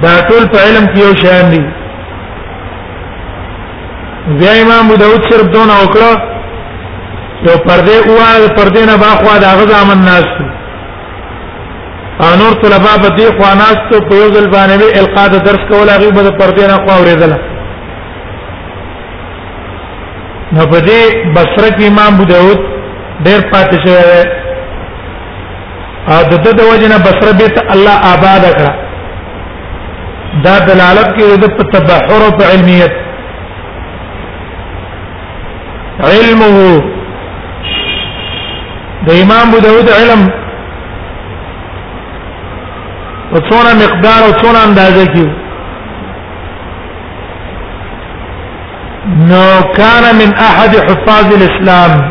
دا 0.02 0.12
ټول 0.28 0.46
په 0.56 0.58
علم 0.60 0.86
کې 0.94 1.00
یو 1.00 1.16
شان 1.22 1.50
دي 1.52 1.62
بیا 4.40 4.52
امام 4.62 4.86
ابو 4.86 4.96
داود 5.02 5.28
صرف 5.32 5.46
دون 5.54 5.70
وکړه 5.70 6.32
یو 7.48 7.56
پردې 7.58 8.10
اواله 8.10 8.48
پردې 8.58 8.92
نه 8.92 8.98
باخوا 9.04 9.38
د 9.44 9.46
هغه 9.54 9.66
ځامن 9.72 10.02
ناس 10.10 10.26
او 12.24 12.30
نور 12.42 12.54
طلبه 12.64 12.98
به 13.04 13.10
دي 13.18 13.26
خو 13.38 13.48
ناس 13.62 13.78
ته 13.92 14.00
په 14.10 14.16
یو 14.22 14.30
ځل 14.36 14.50
باندې 14.56 15.00
القا 15.04 15.28
د 15.32 15.44
درس 15.48 15.62
کول 15.72 15.90
هغه 15.94 16.12
به 16.18 16.36
پردې 16.38 16.64
نه 16.68 16.88
خو 16.88 17.00
اوریدل 17.00 17.34
نو 20.54 20.62
په 20.62 20.80
دې 20.80 21.16
بصره 21.36 21.72
کې 21.78 21.88
امام 21.88 22.14
ابو 22.14 22.24
داود 22.34 22.58
ډېر 23.26 23.52
پاتې 23.54 23.88
شوی 23.88 24.41
او 26.10 26.22
د 26.30 26.34
د 26.58 26.62
وجنه 26.72 26.98
بصره 27.08 27.32
بیت 27.42 27.56
الله 27.74 27.96
آباد 28.14 28.44
کړه 28.58 28.72
دا 30.46 30.56
دلالت 30.70 31.10
کوي 31.18 31.36
د 31.44 31.46
تبحر 31.74 32.22
او 32.28 32.44
علمیت 32.52 32.94
علمه 36.12 36.56
د 39.08 39.10
امام 39.24 39.46
ابو 39.50 39.58
داود 39.66 39.90
علم 40.00 40.22
او 43.34 43.38
څونه 43.50 43.72
مقدار 43.84 44.22
او 44.26 44.32
څونه 44.42 44.60
اندازه 44.70 45.06
کې 45.14 45.26
نو 49.30 49.46
كان 49.78 50.04
من 50.22 50.32
احد 50.48 50.74
حفاظ 50.90 51.26
الاسلام 51.38 52.02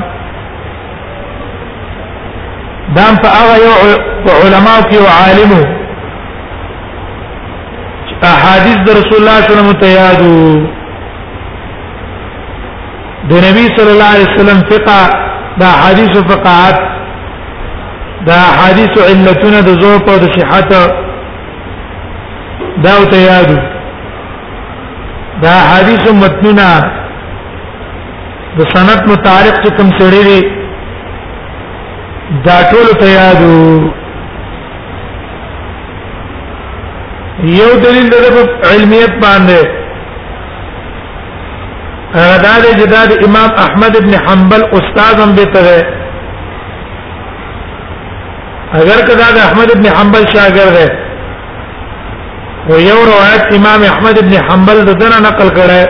دام 2.97 3.15
په 3.23 3.29
هغه 3.39 3.57
یو 3.65 3.75
علماء 4.45 4.79
کې 4.89 4.97
او 5.03 5.07
عالمو 5.19 5.63
احادیث 8.33 8.79
د 8.87 8.89
رسول 8.99 9.19
الله 9.21 9.39
صلی 9.45 9.53
الله 9.53 9.53
علیه 9.53 9.53
وسلم 9.53 9.71
ته 9.83 9.89
یادو 9.93 10.39
د 13.31 13.33
نبی 13.45 13.65
صلی 13.77 13.91
الله 13.95 14.11
علیه 14.15 14.29
وسلم 14.33 14.59
فقہ 14.73 15.01
دا 15.61 15.71
حدیث 15.83 16.13
فقاعت 16.33 16.79
دا 18.27 18.41
حدیث 18.61 18.93
علتونه 19.11 19.59
د 19.69 19.71
ذوق 19.83 20.07
او 20.11 20.17
د 20.25 20.27
صحت 20.39 20.69
دا 22.85 22.93
ته 23.15 23.19
یادو 23.33 23.57
دا 25.45 25.55
حدیث 25.71 26.03
متنونه 26.23 26.67
د 28.59 28.61
سند 28.77 29.01
متعلق 29.13 29.55
کوم 29.79 29.89
سړي 30.01 30.39
دا 32.47 32.57
ټول 32.71 32.87
ته 33.01 33.07
یادو 33.21 33.57
یو 37.59 37.71
دلیل 37.85 38.07
د 38.13 38.15
علمیت 38.71 39.13
باندې 39.25 39.59
هغه 42.15 42.37
د 42.67 42.69
جداد 42.83 43.11
امام 43.27 43.51
احمد 43.65 43.93
ابن 44.03 44.13
حنبل 44.27 44.63
استاد 44.79 45.15
هم 45.25 45.31
به 45.41 45.45
ته 45.57 45.75
اگر 48.83 48.99
کدا 49.11 49.29
د 49.37 49.39
احمد 49.49 49.69
ابن 49.77 49.87
حنبل 49.99 50.25
شاګرد 50.37 50.77
دی 50.79 50.89
و 52.73 52.75
یو 52.89 52.99
روایت 53.13 53.43
امام 53.61 53.81
احمد 53.93 54.17
ابن 54.25 54.33
حنبل 54.49 54.79
دنا 54.95 55.19
نقل 55.29 55.49
کړه 55.61 55.83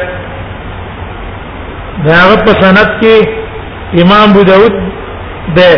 دا 2.05 2.13
هغه 2.19 2.37
په 2.51 2.55
سند 2.67 2.91
کې 3.01 3.15
امام 4.03 4.25
ابو 4.31 4.43
داود 4.53 4.73
ده 5.57 5.71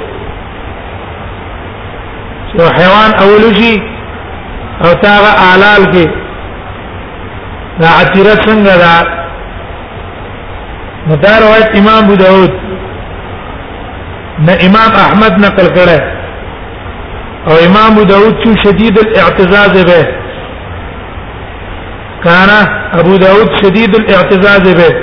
چې 2.49 2.57
حیوان 2.77 3.09
اولوشي 3.25 3.75
او 4.83 4.89
تاغه 5.05 5.31
آلال 5.53 5.83
کې 5.93 6.05
دا 7.81 7.89
عتیره 8.01 8.35
څنګه 8.45 8.73
ده 8.83 8.95
نو 11.07 11.13
دا 11.23 11.31
روایت 11.45 11.69
امام 11.79 12.03
ابو 12.03 12.15
داود 12.25 12.51
نه 14.45 14.53
امام 14.67 14.91
احمد 15.05 15.33
نقل 15.45 15.67
کړه 15.75 15.99
او 17.47 17.53
امام 17.67 17.87
ابو 17.93 18.03
داود 18.11 18.35
چې 18.43 18.67
شدید 18.67 18.99
الاعتزاز 19.05 19.81
به 19.85 20.07
کانه 22.23 22.80
ابو 22.93 23.17
داود 23.17 23.49
شدید 23.63 23.95
الاعتزاز 23.95 24.63
به 24.75 24.95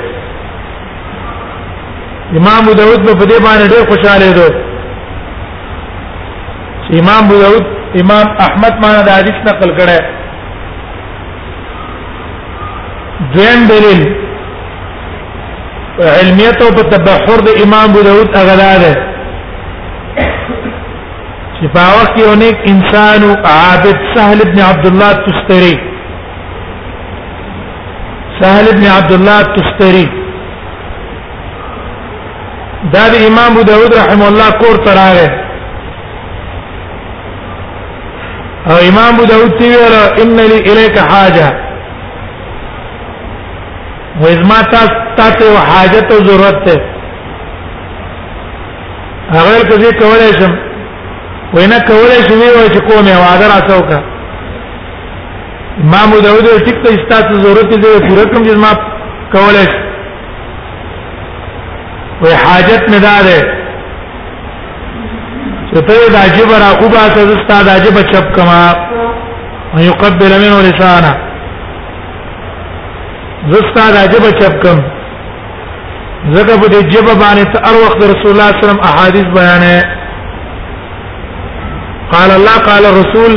امام 2.37 2.63
ابو 2.63 2.75
داود 2.75 3.05
په 3.19 3.27
دې 3.27 3.41
باندې 3.45 3.69
ډېر 3.75 3.85
خوشاله 3.91 4.33
دی 4.39 4.49
امام 6.99 7.21
ابو 7.25 7.37
داود 7.45 7.65
امام 8.03 8.27
احمد 8.49 8.75
معنا 8.85 9.01
د 9.07 9.09
حدیث 9.21 9.37
نقل 9.53 9.71
کړه 9.81 9.99
دویم 13.35 13.61
دلیل 13.73 14.03
علمیت 16.21 16.59
او 16.63 16.69
تبحر 16.95 17.39
د 17.51 17.53
امام 17.67 17.87
ابو 17.91 18.01
داود 18.11 18.29
اغلاله 18.45 18.95
چې 21.57 21.67
په 21.75 21.83
وخت 21.99 22.15
یو 22.27 22.35
نیک 22.47 22.57
انسان 22.73 23.21
او 23.29 23.33
عابد 23.57 23.99
سهل 24.15 24.39
ابن 24.49 24.59
عبد 24.71 24.87
الله 24.87 25.11
تستری 25.29 25.77
سهل 28.41 28.67
بن 28.77 28.87
عبد 28.87 29.13
الله 29.13 29.41
التستري 29.41 30.07
دا 32.95 33.05
د 33.13 33.15
امام 33.29 33.53
ابو 33.53 33.63
داود 33.71 33.95
رحم 34.01 34.21
الله 34.27 34.51
کور 34.61 34.77
تراغه 34.89 35.29
او 38.71 38.77
امام 38.91 39.15
ابو 39.15 39.25
داود 39.31 39.57
تی 39.61 39.69
ویل 39.73 39.95
ان 40.25 40.37
لي 40.53 40.59
اليك 40.73 40.99
حاجه 40.99 41.49
و 44.21 44.27
ازما 44.35 44.61
تاسو 45.17 45.49
حاجت 45.73 46.13
او 46.13 46.19
ضرورت 46.29 46.61
ته 46.69 46.81
هغه 49.35 49.69
کله 49.71 49.91
کولای 50.03 50.33
شم 50.41 50.55
وینا 51.55 51.79
کولای 51.91 52.19
شم 52.29 52.39
وی 52.41 52.71
چې 52.75 52.79
کومه 52.91 53.15
وعده 53.17 53.49
راڅوکه 53.55 53.99
امام 55.85 56.11
داود 56.27 56.45
یو 56.47 56.59
ټیک 56.67 56.77
ته 56.85 56.89
استاد 56.95 57.23
ضرورت 57.43 57.71
دې 57.71 58.01
پوره 58.09 58.25
کوم 58.31 58.43
چې 58.49 58.53
ما 58.65 58.73
کولای 59.33 59.69
وې 62.23 62.33
حاجت 62.45 62.83
مې 62.93 62.99
دارې 63.09 63.41
چې 65.73 65.81
ته 65.89 65.95
د 66.15 66.17
عجیب 66.27 66.49
را 66.63 66.71
او 66.81 66.87
با 66.95 67.05
ته 67.15 67.21
استاد 67.37 67.65
عجیب 67.75 67.97
چپ 68.13 68.27
کما 68.37 68.63
ويقبل 69.75 70.33
منه 70.45 70.59
لسانا 70.69 71.13
زستا 73.51 73.85
د 73.91 73.97
عجیب 74.07 74.25
چپ 74.41 74.55
کم 74.65 74.79
زکه 76.33 76.55
په 76.61 76.69
دې 76.69 76.85
جبه 76.95 77.15
باندې 77.23 77.45
ته 77.53 77.59
هر 77.69 77.75
وخت 77.85 77.99
رسول 78.03 78.31
الله 78.33 78.33
صلی 78.33 78.33
الله 78.33 78.43
علیه 78.49 78.57
وسلم 78.63 78.81
احادیث 78.91 79.27
بیانې 79.39 79.77
قال 82.15 82.31
الله 82.39 82.57
قال 82.71 82.83
الرسول 82.91 83.33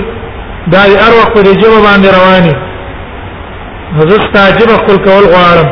دا 0.67 0.81
یې 0.85 0.97
هر 0.97 1.13
وخت 1.17 1.33
په 1.33 1.41
جبه 1.61 1.81
باندې 1.83 2.09
رواني 2.17 2.53
نو 3.93 4.01
زه 4.09 4.17
ستاجب 4.27 4.73
خپل 4.81 4.97
کول 5.05 5.25
غواړم 5.33 5.67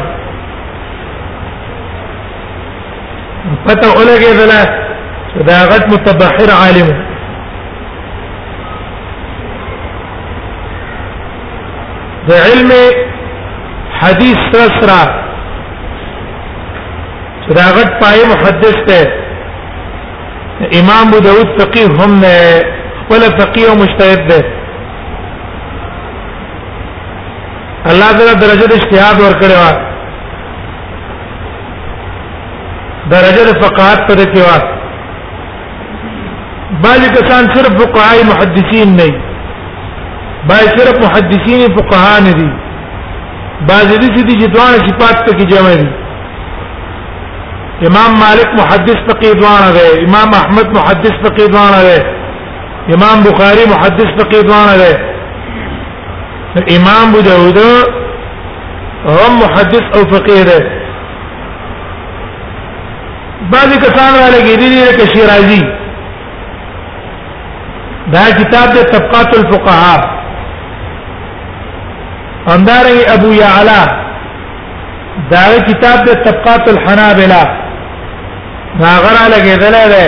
پته 3.68 3.88
ولګې 3.88 4.34
دلا 4.40 4.64
چې 5.32 5.44
دا 5.50 5.60
غټ 5.70 5.86
متبحر 5.94 6.52
عالم 6.52 6.92
د 12.28 12.32
علم 12.32 12.72
حدیث 14.02 14.38
سره 14.52 15.30
چې 17.42 17.54
دا 17.62 17.72
غټ 17.78 17.90
پای 18.04 18.20
محدث 18.36 18.76
ته 18.88 19.12
امام 20.84 21.08
ابو 21.10 21.20
داود 21.26 21.60
فقيه 21.62 21.88
هم 22.04 22.22
ولا 23.12 23.30
فقيه 23.42 23.70
ومجتهد 23.72 24.28
ده 24.30 24.40
الله 27.92 28.10
تعالی 28.18 28.34
درجه 28.42 28.66
د 28.72 28.74
اجتهاد 28.80 29.16
ورکړې 29.26 29.56
و 29.62 29.64
درجه 33.14 33.42
د 33.48 33.50
فقاهت 33.64 34.00
پر 34.10 34.20
کې 34.34 34.42
و 34.48 34.50
باندې 36.84 37.08
کسان 37.18 37.44
صرف 37.56 37.72
فقهای 37.84 38.22
محدثین 38.32 38.90
نه 39.00 39.08
باندې 39.14 40.68
صرف 40.80 40.96
محدثین 41.06 41.62
فقها 41.80 42.18
نه 42.28 42.34
دي 42.42 42.50
بعض 43.72 43.90
دي 44.00 44.08
چې 44.16 44.48
دوه 44.58 44.84
صفات 44.88 45.18
ته 45.26 45.34
کې 45.38 45.46
جمع 45.56 45.74
دي 45.84 45.90
امام 47.88 48.12
مالک 48.24 48.48
محدث 48.62 48.98
فقيه 49.10 49.34
دوانه 49.42 49.70
ده 49.76 49.84
امام 50.08 50.30
احمد 50.42 50.68
محدث 50.78 51.14
فقيه 51.28 51.48
دوانه 51.56 51.80
ده 51.90 51.98
امام 52.96 53.18
بخاري 53.28 53.64
محدث 53.76 54.10
فقيه 54.24 54.42
دوانه 54.48 54.76
ده 54.82 54.92
امام 56.58 57.10
ابو 57.10 57.22
داود 57.22 57.58
هم 59.06 59.40
محدث 59.42 59.98
او 59.98 60.04
فقيه 60.12 60.44
ده 60.44 60.60
بعض 63.52 63.74
کسان 63.84 64.10
را 64.22 64.30
لګیدي 64.38 64.70
دي 64.70 64.84
لکه 64.86 65.06
شیرازي 65.14 65.64
دا 68.14 68.32
کتاب 68.32 68.70
د 68.74 68.90
طبقات 68.94 69.36
الفقهاء 69.38 70.00
اندارنګ 72.54 73.00
ابو 73.16 73.32
يعلا 73.34 73.82
دا 75.32 75.58
کتاب 75.68 76.00
د 76.06 76.24
طبقات 76.26 76.70
الحنابلة 76.70 77.44
هغه 78.80 79.10
را 79.18 79.26
لګیدل 79.36 79.74
ده 79.92 80.08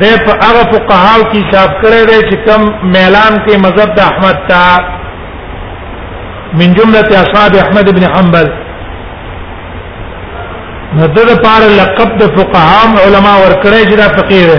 د 0.00 0.04
په 0.26 0.30
هغه 0.30 0.62
فقهاو 0.72 1.22
کې 1.32 1.42
چاپ 1.52 1.82
کړی 1.82 2.02
دی 2.10 2.20
چې 2.30 2.36
کوم 2.48 2.62
ميلان 2.92 3.32
کې 3.46 3.56
مذهب 3.58 3.94
د 3.94 4.00
احمد 4.00 4.38
تا 4.48 4.64
من 6.56 6.72
جمله 6.74 7.20
اصحاب 7.22 7.54
احمد 7.62 7.90
بن 7.94 8.04
حنبل 8.14 8.50
ندره 10.98 11.34
پار 11.44 11.62
لقب 11.78 12.12
د 12.20 12.30
فقها 12.36 13.02
علماء 13.06 13.34
ور 13.40 13.54
کړی 13.64 13.88
چې 13.88 13.96
دا 13.96 14.08
فقيه 14.18 14.50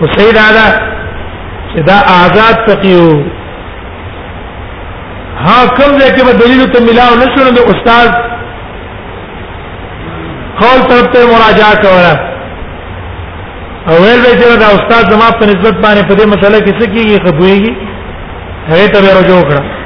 او 0.00 0.06
سید 0.16 0.36
اعلی 0.42 0.66
چې 1.72 1.80
دا 1.88 1.96
آزاد 2.22 2.56
فقيه 2.68 3.24
ها 5.46 5.56
کوم 5.78 5.98
ځای 5.98 6.10
کې 6.10 6.24
به 6.26 6.32
دلیل 6.44 6.70
ته 6.74 6.80
ملاو 6.84 7.14
نشو 7.22 7.48
نو 7.56 7.66
استاد 7.74 8.14
خپل 10.60 10.82
طرف 10.92 11.06
ته 11.16 11.20
مراجعه 11.32 11.74
کوله 11.86 12.14
او 13.88 13.98
ویل 14.04 14.20
به 14.24 14.42
چې 14.42 14.58
دا 14.62 14.66
استاد 14.78 15.12
زما 15.16 15.30
په 15.38 15.46
نسبت 15.46 15.74
باندې 15.82 16.04
په 16.08 16.14
دې 16.14 16.26
مسله 16.26 16.58
کې 16.60 16.82
څه 16.82 16.86
کیږي 16.94 17.22
خبرېږي 17.24 17.72
هغه 18.70 18.86
ته 18.88 19.18
رجوع 19.20 19.42
کړه 19.50 19.79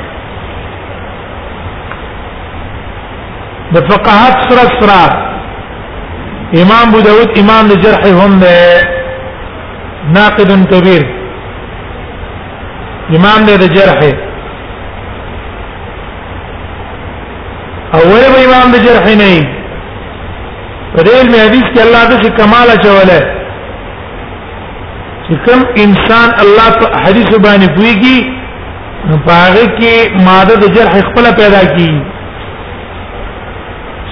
د 3.72 3.76
فقاهت 3.88 4.36
سره 4.48 4.64
سره 4.80 5.00
امام 6.64 6.82
ابو 6.88 6.98
داود 7.06 7.30
امام 7.42 7.66
الجرح 7.70 8.02
هم 8.20 8.32
ناقد 10.16 10.50
كبير 10.72 11.04
امام 13.18 13.40
دې 13.46 13.68
جرح 13.76 14.00
اول 17.98 18.24
به 18.34 18.40
امام 18.48 18.68
دې 18.74 18.80
جرح 18.86 19.08
نه 19.22 19.32
په 20.96 21.02
دې 21.02 21.10
علم 21.18 21.34
حدیث 21.44 21.66
کې 21.74 21.80
الله 21.86 22.20
دې 22.20 22.28
کمال 22.40 22.68
اچوله 22.76 23.20
چې 25.26 25.34
کوم 25.46 25.60
انسان 25.86 26.28
الله 26.42 26.70
په 26.80 27.00
حدیث 27.06 27.30
باندې 27.38 27.74
پويږي 27.76 28.30
نو 29.10 29.16
پاره 29.28 29.66
کې 29.78 30.26
ماده 30.26 30.56
د 30.66 30.74
جرح 30.74 31.00
خپل 31.08 31.24
پیدا 31.42 31.62
کی 31.76 31.94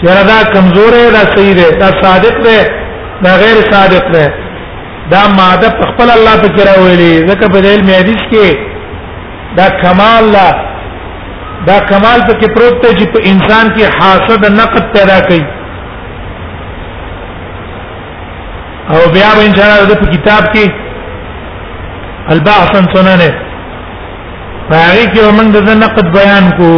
یره 0.03 0.23
دا 0.29 0.39
کمزور 0.55 0.91
دا 1.15 1.23
صحیح 1.35 1.55
دی 1.55 1.71
دا 1.81 1.89
صادق 2.03 2.37
دی 2.47 2.59
دا 3.25 3.31
غیر 3.43 3.59
صادق 3.73 4.05
دی 4.15 4.27
دا 5.13 5.21
ماده 5.39 5.69
په 5.79 5.85
خپل 5.91 6.09
الله 6.17 6.35
ته 6.43 6.49
کرا 6.57 6.75
ویلي 6.85 7.13
ځکه 7.31 7.47
په 7.55 7.59
علم 7.73 7.89
حدیث 7.99 8.23
کې 8.33 8.49
دا 9.59 9.67
کمال 9.83 10.25
لا 10.37 10.47
دا 11.69 11.77
کمال 11.91 12.21
په 12.29 12.35
کې 12.39 12.49
پروت 12.55 12.77
دی 12.83 12.91
چې 12.99 13.07
په 13.15 13.21
انسان 13.33 13.67
کې 13.75 13.85
حاسد 13.99 14.43
نقد 14.61 14.85
پیدا 14.97 15.19
کوي 15.29 15.45
او 18.95 18.99
بیا 19.15 19.31
به 19.37 19.43
ان 19.47 19.55
شاء 19.57 19.67
الله 19.67 19.89
د 19.93 20.11
کتاب 20.15 20.45
کې 20.55 20.67
البعث 22.33 22.71
سننه 22.97 23.31
فارق 24.73 25.17
یو 25.23 25.31
من 25.39 25.53
د 25.55 25.71
نقد 25.85 26.07
بیان 26.19 26.51
کو 26.59 26.71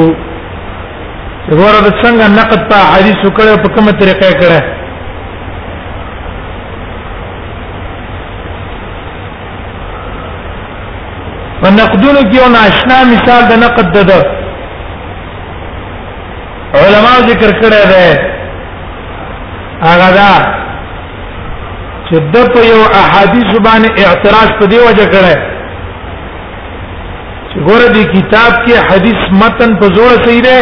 غور 1.52 1.74
د 1.87 1.88
څنګه 2.02 2.26
نقد 2.38 2.61
په 2.70 2.76
حدیث 2.94 3.22
کړه 3.37 3.54
په 3.62 3.68
کومه 3.76 3.92
طریقه 4.00 4.28
کړه 4.40 4.61
په 11.61 11.68
نقدونو 11.78 12.20
کې 12.28 12.37
یو 12.40 12.48
ناشنا 12.57 12.98
مثال 13.14 13.42
د 13.50 13.54
نقد 13.64 13.88
د 13.96 14.02
ده 14.11 14.20
علما 16.83 17.14
ذکر 17.30 17.50
کړه 17.61 17.83
ده 17.92 18.07
هغه 19.88 20.09
دا 20.20 20.35
چې 22.07 22.16
د 22.35 22.46
په 22.54 22.61
یو 22.72 22.80
احادیث 23.02 23.50
باندې 23.66 24.07
اعتراض 24.09 24.50
په 24.61 24.66
دی 24.72 24.78
وجه 24.78 25.07
کړه 25.12 25.37
چې 27.50 27.59
ګوره 27.68 27.87
دې 27.94 28.04
کتاب 28.14 28.52
کې 28.64 28.74
حدیث 28.92 29.22
متن 29.42 29.76
په 29.76 29.87
زور 29.96 30.12
صحیح 30.24 30.42
ده 30.48 30.57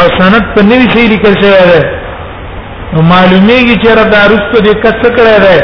او 0.00 0.04
سند 0.18 0.44
په 0.54 0.60
نوی 0.68 0.86
شی 0.92 1.02
لیکل 1.12 1.34
شوی 1.40 1.56
دی 1.72 1.80
نو 2.94 3.02
معلومیږي 3.02 3.76
چې 3.82 3.88
را 3.98 4.04
دروست 4.14 4.48
دې 4.66 4.74
کڅ 4.84 4.98
کړی 5.18 5.36
دی 5.44 5.58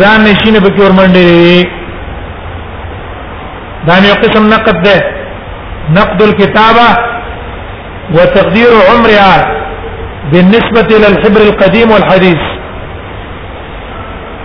ځان 0.00 0.18
نشینه 0.24 0.58
به 0.66 0.70
کور 0.76 0.90
منډې 0.98 1.28
دا 3.88 3.94
یو 4.08 4.14
قسم 4.24 4.44
نقد 4.54 4.76
ده 4.86 4.98
نقد 5.98 6.18
الكتابه 6.26 6.88
وتقدير 8.16 8.70
عمرها 8.90 9.36
بالنسبه 10.32 10.86
الى 10.96 11.06
الحبر 11.12 11.40
القديم 11.48 11.88
والحديث 11.94 12.42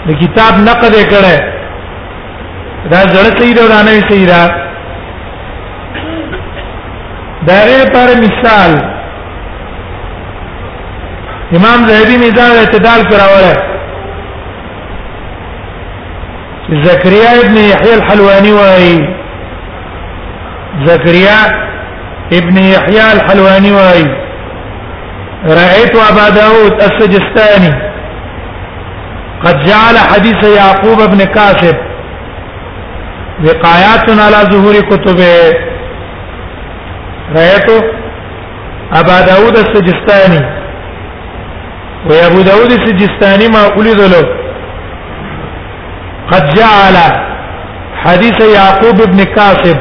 د 0.07 0.09
کتاب 0.23 0.53
نقد 0.69 0.93
کړه 1.13 1.37
دا 2.91 2.99
زړه 3.13 3.31
صحیح 3.39 3.53
ده 3.61 3.65
دا 3.75 3.81
نه 3.91 3.95
صحیح 4.09 4.25
ده 4.33 4.41
دا 7.47 7.57
لپاره 7.81 8.13
مثال 8.27 8.73
امام 11.53 11.87
زهبي 11.87 12.17
ميزان 12.17 12.57
اعتدال 12.57 13.03
کراوله 13.09 13.55
زكريا 16.69 17.39
ابن 17.39 17.57
يحيى 17.57 17.95
الحلواني 17.95 18.53
واي 18.53 18.99
زكريا 20.83 21.65
ابن 22.33 22.57
يحيى 22.57 23.13
الحلواني 23.13 23.71
واي 23.71 24.05
رأيت 25.45 25.95
أبا 26.11 26.29
داود 26.29 26.81
السجستاني 26.81 27.73
قد 29.45 29.63
جعل 29.65 29.97
حديث 29.97 30.43
يعقوب 30.57 31.09
بن 31.09 31.23
كاسب 31.23 31.75
وقايات 33.43 34.09
على 34.23 34.49
ظهور 34.49 34.73
كتبه 34.81 35.53
رأيت 37.35 37.69
أبا 38.93 39.21
داود 39.21 39.57
السجستاني 39.57 40.54
و 42.09 42.13
ابو 42.23 42.41
داود 42.43 42.69
سجستاني 42.71 43.47
ما 43.53 43.61
ولذلو 43.79 44.23
قد 46.31 46.49
جعل 46.59 46.97
حديث 48.03 48.41
يعقوب 48.55 49.01
بن 49.11 49.23
كاسب 49.23 49.77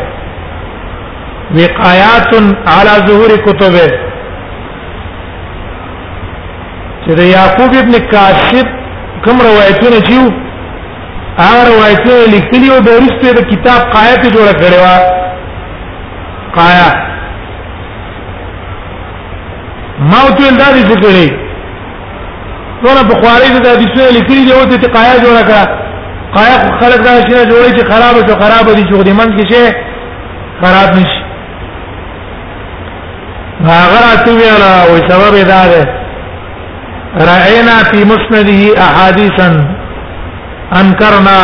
وقايات 1.56 2.30
على 2.76 2.92
ظهور 3.08 3.36
كتبه 3.46 3.90
چې 7.06 7.10
د 7.20 7.20
يعقوب 7.20 7.74
ابن 7.82 7.92
كاسب 8.12 8.66
کوم 9.24 9.40
روایتونه 9.50 10.00
چې 10.00 10.32
هغه 11.44 11.62
روایتونه 11.70 12.26
لیکلي 12.34 12.74
او 12.74 12.80
د 12.90 12.98
ورسته 12.98 13.32
د 13.42 13.48
کتاب 13.54 13.90
قایه 13.94 14.16
ته 14.22 14.28
جوړه 14.30 14.54
کړې 14.60 14.78
و 14.84 16.58
قایه 16.58 16.90
ما 20.10 20.22
ته 20.38 20.48
اندازې 20.52 20.96
کړې 20.96 21.43
ټول 22.84 22.98
په 23.10 23.14
خواري 23.22 23.48
د 23.64 23.66
حدیثو 23.74 24.02
لیکلي 24.16 24.40
دی 24.46 24.52
او 24.58 24.62
ته 24.70 24.88
قایا 24.96 25.16
جوړه 25.24 25.42
کړه 25.48 25.62
قایا 26.36 26.56
خلق 26.80 27.00
دا 27.08 27.14
شی 27.26 27.34
جوړي 27.50 27.70
چې 27.76 27.84
خراب 27.90 28.16
شو 28.28 28.34
خراب 28.42 28.66
دي 28.78 28.84
جوړ 28.90 29.02
دي 29.08 29.12
من 29.20 29.28
کې 29.36 29.44
شي 29.52 29.64
خراب 30.60 30.90
نشي 30.98 31.20
هغه 33.72 33.98
راته 34.06 34.30
ویلا 34.40 34.72
او 34.88 34.92
سبب 35.10 35.34
دا 35.52 35.60
ده 35.74 35.82
رأينا 37.30 37.76
في 37.90 38.00
مسنده 38.12 38.60
احاديثا 38.88 39.48
انكرنا 40.82 41.38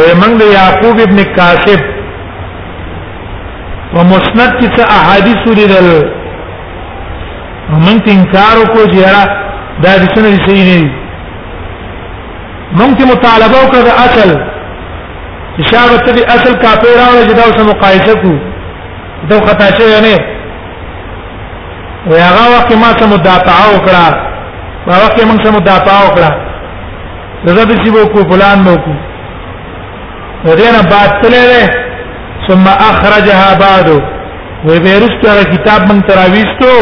ومن 0.00 0.32
يعقوب 0.56 0.96
ابن 1.06 1.18
كاسب 1.36 1.80
ومسند 3.96 4.50
کی 4.60 4.68
احادیث 4.86 5.42
لیدل 5.58 5.90
موږ 7.70 7.98
ته 8.04 8.10
انکار 8.18 8.56
وکړو 8.60 8.84
چې 8.92 9.00
را 9.12 9.24
دا 9.84 9.90
د 10.02 10.06
سنن 10.14 10.36
صحیح 10.46 10.64
نه 10.68 10.76
دي 10.82 10.84
موږ 12.78 12.90
ته 12.98 13.04
مطالبه 13.12 13.56
وکړه 13.64 13.82
د 13.82 13.88
اصل 14.06 14.30
اشاره 15.62 15.98
ته 16.06 16.12
د 16.12 16.20
اصل 16.36 16.52
کافرانو 16.62 17.26
چې 17.28 17.34
دا 17.34 17.58
سم 17.58 17.66
مقایسه 17.70 18.14
کو 18.20 18.32
دا 19.30 19.36
خطا 19.48 19.66
شوی 19.78 19.98
نه 20.04 20.18
وي 22.06 22.20
هغه 22.20 22.44
وخت 22.54 22.72
ما 22.82 22.90
سم 23.00 23.10
مدافع 23.14 23.58
وکړه 23.72 24.00
هغه 24.04 25.02
وخت 25.04 25.18
موږ 25.28 25.46
سم 25.46 25.54
مدافع 25.56 25.96
وکړه 26.06 26.30
زړه 27.46 27.64
دې 27.68 27.76
چې 27.82 27.90
وکړو 27.98 28.22
فلان 28.32 28.58
نو 28.68 28.74
کو 28.84 28.92
ورنه 30.46 30.80
باطله 30.94 31.42
ده 31.52 31.88
ثم 32.48 32.64
اخرجها 32.90 33.48
بعد 33.64 33.88
وی 34.64 34.78
بیرست 34.86 35.22
هغه 35.30 35.44
کتاب 35.56 35.80
من 35.92 36.02
تراویستو 36.10 36.74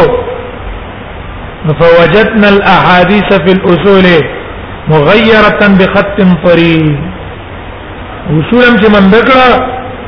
فوجدنا 1.74 2.48
الاحاديث 2.48 3.29
في 3.35 3.52
الاصول 3.52 4.07
مغيره 4.88 5.61
بخط 5.79 6.18
طري 6.46 6.79
اصولم 8.38 8.74
چې 8.83 8.88
من 8.96 9.05
دکړه 9.14 9.48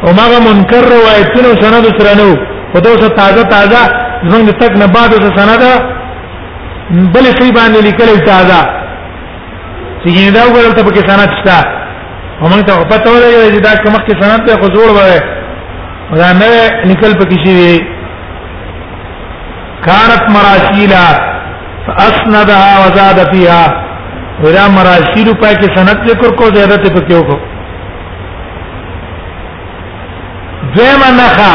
او 0.04 0.12
ما 0.18 0.26
منکر 0.48 0.84
روایتونو 0.94 1.50
سند 1.62 1.84
سره 1.98 2.12
نو 2.20 2.30
په 2.72 2.80
تاسو 2.80 3.08
تازه 3.20 3.42
تازه 3.54 3.82
زمونږ 4.30 4.48
تک 4.60 4.72
نه 4.82 4.86
بعد 4.86 5.12
اوس 5.14 5.26
سند 5.40 5.62
بلې 7.14 7.30
صحیح 7.38 7.54
باندې 7.58 7.78
لیکل 7.88 8.08
تازه 8.30 8.60
چې 10.02 10.30
دا 10.36 10.40
وګورل 10.44 10.72
ته 10.76 10.82
پکې 10.88 11.10
سند 11.10 11.28
شته 11.40 11.56
همون 12.42 12.64
ته 12.66 12.74
په 12.90 12.96
تو 13.04 13.10
لري 13.14 13.56
چې 13.56 13.60
دا 13.66 13.72
کومه 13.84 13.98
کې 14.06 14.22
سند 14.22 14.46
ته 14.46 14.52
حضور 14.62 14.90
وای 14.96 15.20
دا 16.22 16.32
نه 16.42 16.90
نکل 16.92 17.12
پکې 17.20 17.36
شي 17.46 17.54
وي 17.54 17.80
كانت 19.86 20.22
مراسيلا 20.36 21.04
فاسندها 21.96 22.78
وزاد 22.86 23.20
فيها 23.34 23.66
ودا 24.44 24.66
مراشی 24.74 25.24
روپے 25.28 25.52
کی 25.60 25.66
سند 25.76 26.08
ذکر 26.10 26.34
کو 26.40 26.48
زیادت 26.56 26.86
پر 26.96 27.06
کیوں 27.08 27.22
کو 27.30 27.36
دویم 30.76 31.02
نخا 31.20 31.52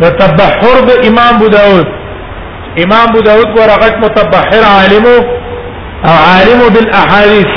د 0.00 0.14
تبحر 0.20 0.80
د 0.88 1.04
امام 1.08 1.34
ابو 1.34 1.48
داود 1.56 1.86
امام 2.84 3.06
ابو 3.08 3.20
داود 3.26 3.54
کو 3.56 3.66
رغت 3.72 3.96
متبحر 4.04 4.62
عالم 4.70 5.04
او 5.10 6.14
عالم 6.14 6.64
بالاحاديث 6.78 7.54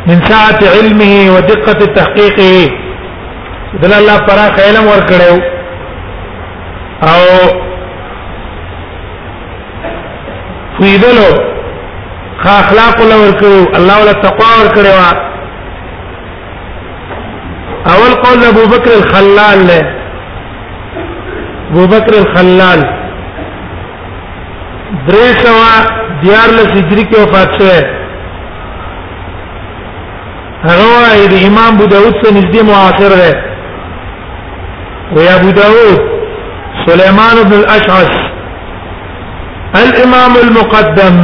من 0.06 0.22
ساعت 0.30 0.60
علمه 0.76 1.18
و 1.34 1.34
دقه 1.50 1.86
تحقیقه 1.86 2.70
دل 3.82 3.92
الله 3.98 4.18
پرا 4.28 4.46
علم 4.64 4.84
ور 4.88 5.02
کړو 5.10 5.32
او 7.10 7.20
فیدلو 10.78 11.30
خا 12.44 12.50
اخلاق 12.62 12.96
له 13.08 13.16
ور 13.22 13.32
کړو 13.42 13.60
الله 13.82 13.96
ولا 14.04 14.12
تقوا 14.24 14.50
ور 14.60 14.68
کړو 14.78 14.94
اول 17.92 18.12
قول 18.24 18.40
ابو 18.48 18.64
بکر 18.74 18.90
الخلال 18.96 19.58
له 19.66 19.82
ابو 21.70 21.86
بکر 21.94 22.12
الخلال 22.18 22.82
درې 25.08 25.42
سوا 25.44 25.72
دیار 26.22 26.48
له 26.56 26.62
هجری 26.74 27.04
کې 27.10 27.16
وفات 27.22 27.50
شوه 27.60 27.78
هغه 30.68 30.86
وايي 31.02 31.26
د 31.32 31.34
امام 31.48 31.70
ابو 31.76 31.86
داود 31.94 32.14
سره 32.20 32.30
نږدې 32.38 32.60
معاصر 32.70 33.10
دی 33.22 33.32
ويا 35.16 35.32
ابو 35.40 35.50
داود 35.60 36.00
سليمان 36.86 37.36
بن 37.50 37.56
الاشعث 37.62 38.10
الامام 39.82 40.32
المقدم 40.44 41.16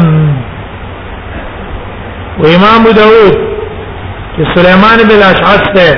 وامام 2.44 2.82
داود 3.02 3.36
سليمان 4.54 4.98
بن 5.08 5.12
الاشعث 5.18 5.64
ده 5.76 5.88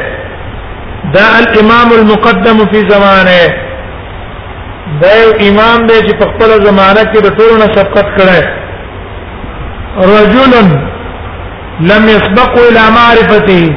ده 1.14 1.24
الامام 1.44 1.88
المقدم 2.00 2.58
في 2.72 2.78
زمانه 2.94 3.42
دا 5.02 5.12
امام 5.48 5.86
دی 5.88 5.98
چې 6.08 6.14
په 6.18 6.24
خپل 6.34 6.50
زمانہ 6.64 7.12
کې 7.12 7.20
د 7.22 7.26
ټولو 7.38 7.54
نه 7.60 7.66
سبقت 7.78 8.06
کړی 8.18 8.42
رجل 9.96 10.76
لم 11.80 12.04
يسبق 12.08 12.58
الى 12.70 12.80
معرفته 12.90 13.76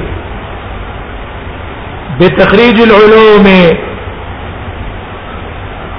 بتخريج 2.22 2.82
العلوم 2.82 3.46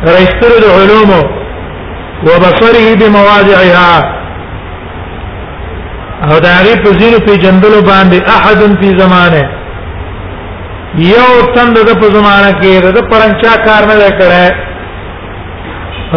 رئیس 0.02 0.40
العلوم 0.56 1.10
وبصره 2.26 2.94
بمواضعها 2.94 4.17
او 6.32 6.38
دا 6.44 6.54
غي 6.64 6.74
په 6.84 6.90
زینو 7.00 7.18
په 7.26 7.32
جندلو 7.44 7.80
باندې 7.90 8.18
احد 8.36 8.60
فی 8.80 8.88
زمانه 9.02 9.42
یو 11.12 11.28
تند 11.54 11.76
د 11.88 11.90
په 12.00 12.06
زمانه 12.16 12.50
کې 12.60 12.72
د 12.96 13.00
پرنچا 13.12 13.52
کار 13.66 13.82
نه 14.00 14.10
کړه 14.18 14.44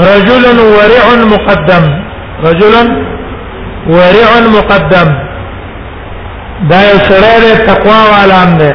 رجل 0.10 0.46
ورع 0.78 1.06
مقدم 1.34 1.84
رجل 2.48 2.76
ورع 3.96 4.32
مقدم 4.58 5.10
دا 6.70 6.80
یو 6.90 6.98
سره 7.10 7.66
تقوا 7.72 8.00
عالم 8.20 8.50
ده 8.62 8.72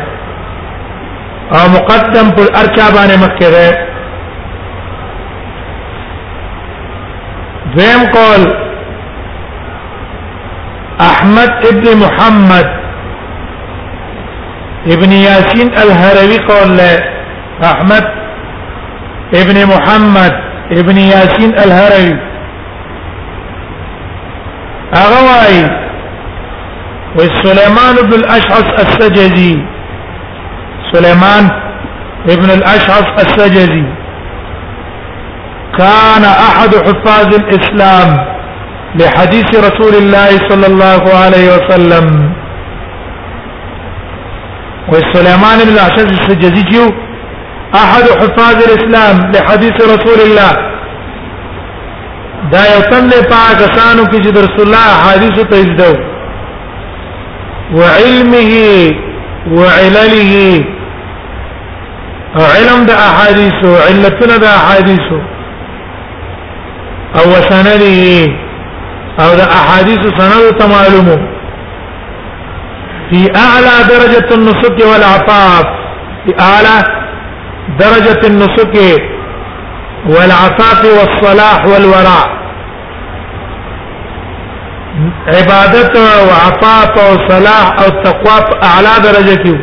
او 1.58 1.62
مقدم 1.76 2.26
پر 2.36 2.46
ارچا 2.60 2.86
باندې 2.96 3.16
مخکې 3.24 3.48
ده 3.54 3.66
دویم 7.74 8.02
قول 8.16 8.42
احمد 11.00 11.50
ابن 11.66 11.96
محمد 11.96 12.66
ابن 14.86 15.12
ياسين 15.12 15.68
الهروي 15.74 16.36
قال 16.48 16.80
احمد 17.64 18.04
ابن 19.34 19.66
محمد 19.66 20.32
ابن 20.70 20.96
ياسين 20.98 21.54
الهروي 21.58 22.18
اغواي 24.96 25.86
وسليمان 27.16 27.96
بن 28.08 28.14
الاشعث 28.14 28.80
السجزي 28.88 29.64
سليمان 30.92 31.50
ابن 32.28 32.50
الاشعث 32.50 33.20
السجزي 33.26 33.84
كان 35.78 36.24
احد 36.24 36.70
حفاظ 36.74 37.34
الاسلام 37.34 38.35
لحديث 38.98 39.44
رسول 39.70 39.94
الله 39.94 40.28
صلى 40.48 40.66
الله 40.66 41.02
عليه 41.22 41.48
وسلم 41.56 42.06
وسليمان 44.92 45.58
بن 45.64 45.72
الأشج 45.72 46.12
السجزي 46.20 46.92
أحد 47.74 48.02
حفاظ 48.02 48.56
الإسلام 48.56 49.32
لحديث 49.32 49.74
رسول 49.96 50.20
الله 50.26 50.52
دا 52.52 52.62
یو 52.74 52.80
تن 52.90 53.04
له 53.10 53.20
پاکستانو 53.22 54.02
کې 54.10 54.16
چې 54.24 54.30
رسول 54.46 54.66
الله 54.66 54.90
حدیث 55.06 55.40
ته 55.50 55.56
ازدو 55.56 55.92
وعلمه 57.80 58.52
وعلله 59.60 60.34
علم 62.54 62.86
د 62.90 62.92
احادیث 63.06 63.58
علتنا 63.88 64.36
د 64.44 64.44
احادیث 64.58 65.06
او 67.16 67.26
سنده 67.48 68.45
او 69.22 69.28
د 69.38 69.42
احادیث 69.58 70.02
سند 70.18 70.44
ته 70.60 71.16
في 73.10 73.20
اعلى 73.46 73.76
درجه 73.92 74.28
النسك 74.38 74.78
والعفاف 74.90 75.66
في 76.24 76.32
اعلى 76.40 76.76
درجه 77.82 78.20
النسك 78.30 78.74
والعفاف 80.14 80.80
والصلاح 80.98 81.64
والوراء 81.66 82.26
عبادت 85.38 85.96
او 85.96 86.24
عطاف 86.46 86.90
او 87.04 87.12
صلاح 87.30 87.66
او 87.84 87.88
تقوا 88.02 88.66
اعلى 88.70 88.94
درجه 89.08 89.38
کې 89.44 89.56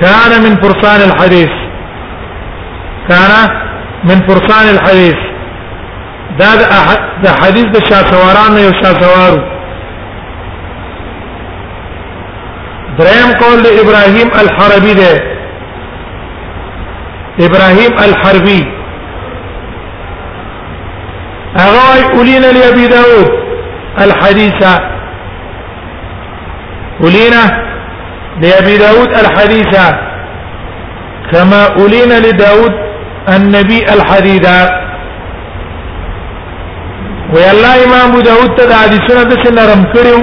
كان 0.00 0.30
من 0.44 0.54
فرسان 0.62 1.00
الحديث 1.10 1.52
كان 3.08 3.32
من 4.10 4.22
فرسان 4.28 4.70
الحديث 4.74 5.27
دا 6.36 6.52
د 7.24 7.26
حدیث 7.40 7.64
د 7.76 7.78
شاسواران 7.88 8.58
یو 8.58 8.72
شاسوار 8.82 9.32
درهم 12.98 13.32
کول 13.40 13.58
د 13.66 13.68
ابراهيم 13.82 14.28
الحربي 14.42 14.94
ده 14.94 15.12
ابراهيم 17.46 17.92
الحربي 18.08 18.62
هغه 21.60 22.18
ولينا 22.18 22.48
ابي 22.70 22.86
داود 22.88 23.30
الحديثه 24.04 24.72
ولينا 27.00 27.42
لابي 28.42 28.78
داود 28.78 29.08
الحديثه 29.24 29.86
كما 31.32 31.60
ولينا 31.82 32.18
لداود 32.26 32.72
النبي 33.34 33.78
الحديثه 33.94 34.87
وی 37.34 37.42
الله 37.44 37.74
امام 37.86 38.12
داود 38.28 38.52
ته 38.58 38.64
د 38.66 38.72
حدیثونو 38.82 39.22
د 39.30 39.34
نرم 39.56 39.82
کړو 39.94 40.16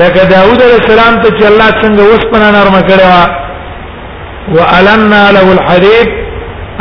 لکه 0.00 0.22
داود 0.30 0.62
علیہ 0.66 0.78
السلام 0.84 1.18
ته 1.22 1.30
چې 1.38 1.46
الله 1.46 1.70
څنګه 1.82 2.02
اوس 2.12 2.24
پنا 2.32 2.48
نرم 2.50 2.76
کړو 2.86 4.64
علنا 4.76 5.20
له 5.38 5.44
الحديد 5.56 6.08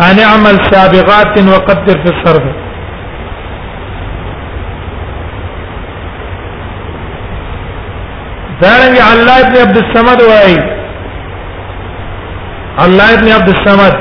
ان 0.08 0.20
اعمل 0.30 0.58
سابقات 0.72 1.38
وقدر 1.54 1.96
في 2.04 2.10
الصرف 2.16 2.46
دارنګ 8.62 8.98
الله 9.14 9.40
ابن 9.48 9.56
عبد 9.68 9.78
الصمد 9.86 10.22
وای 10.30 10.58
الله 12.86 13.14
ابن 13.18 13.28
عبد 13.38 13.50
الصمد 13.58 13.94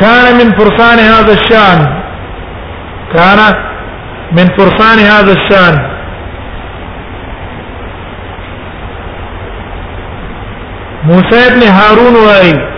كان 0.00 0.24
من 0.38 0.50
فرسان 0.60 0.98
هذا 1.14 1.32
الشان 1.40 1.92
كان 3.16 3.38
من 4.32 4.46
فرسان 4.58 4.98
هذا 4.98 5.32
الشان 5.32 5.92
موسى 11.06 11.54
بن 11.54 11.62
هارون 11.62 12.14
وأي 12.16 12.68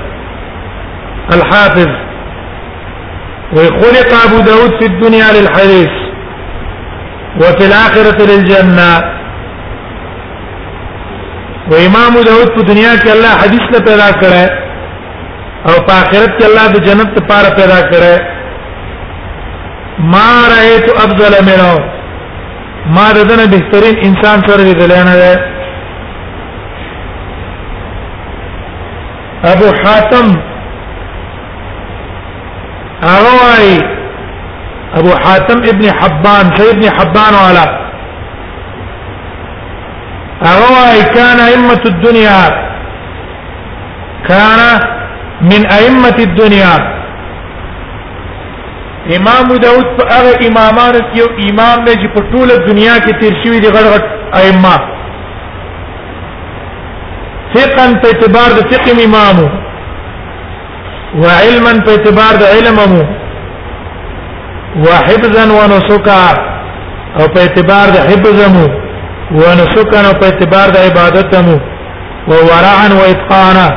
الحافظ 1.37 1.87
وخلق 3.53 4.11
أبو 4.27 4.41
داود 4.41 4.71
في 4.83 4.87
الدنيا 4.87 5.33
للحديث 5.41 5.89
وفي 7.41 7.67
الآخرة 7.67 8.23
للجنة 8.31 9.15
وامام 11.73 12.13
داود 12.25 12.49
في 12.55 12.61
الدنيا 12.61 12.97
کې 12.97 13.09
الله 13.13 13.37
حديث 13.37 13.61
نه 13.61 13.79
پیدا 13.79 14.11
کړه 14.23 15.67
او 15.69 15.77
آخرت 15.89 16.43
الله 16.45 16.67
بجنه 16.73 17.03
جنت 17.05 17.19
لپاره 17.19 17.49
پیدا 17.57 18.34
ما 19.99 20.49
رايت 20.49 20.91
افضل 20.91 21.33
منه 21.47 21.79
ما 22.87 23.13
ددنه 23.13 23.47
بهترين 23.47 23.97
انسان 24.05 24.41
سره 24.47 24.63
لیدل 24.63 24.89
ده 24.89 25.41
ابو 29.45 29.73
حاتم 29.85 30.27
اروي 33.15 33.79
ابو 34.95 35.11
حاتم 35.25 35.57
ابن 35.69 35.91
حبان 35.93 36.45
سيد 36.57 36.69
ابن 36.77 36.91
حبان 36.99 37.35
والا 37.35 37.65
اروي 40.53 41.03
كان 41.15 41.39
ائمه 41.41 41.83
الدنيا 41.87 42.41
كان 44.29 44.61
من 45.41 45.67
ائمه 45.73 46.17
الدنيا 46.19 47.04
امام 49.13 49.49
داود 49.65 49.87
په 49.99 50.05
هغه 50.17 50.33
امامانو 50.49 50.99
کې 51.07 51.19
یو 51.21 51.27
امام 51.49 51.85
دی 51.87 51.93
چې 52.03 52.09
په 52.15 52.21
ټوله 52.33 52.55
دنیا 52.69 52.95
کې 52.99 53.21
تیر 53.21 53.35
شوی 53.45 53.59
دی 53.65 53.69
غړ 53.69 53.85
غړ 53.93 54.01
ائمه 54.41 54.75
فقن 57.55 57.91
په 58.03 58.07
اعتبار 58.11 58.51
د 58.59 58.63
فقه 58.71 58.97
امامو 59.07 59.49
وعلما 61.23 61.73
په 61.87 61.91
اعتبار 61.95 62.33
د 62.43 62.45
علممو 62.55 63.03
وحفظا 64.87 65.45
ونسكا 65.59 66.25
او 67.19 67.25
په 67.35 67.39
اعتبار 67.43 67.87
د 67.97 68.09
حفظمو 68.11 68.67
ونسكا 69.41 70.01
او 70.09 70.15
په 70.21 70.27
اعتبار 70.31 70.67
د 70.77 70.77
عبادتمو 70.87 71.57
وورعا 72.29 72.87
واتقانا 73.01 73.69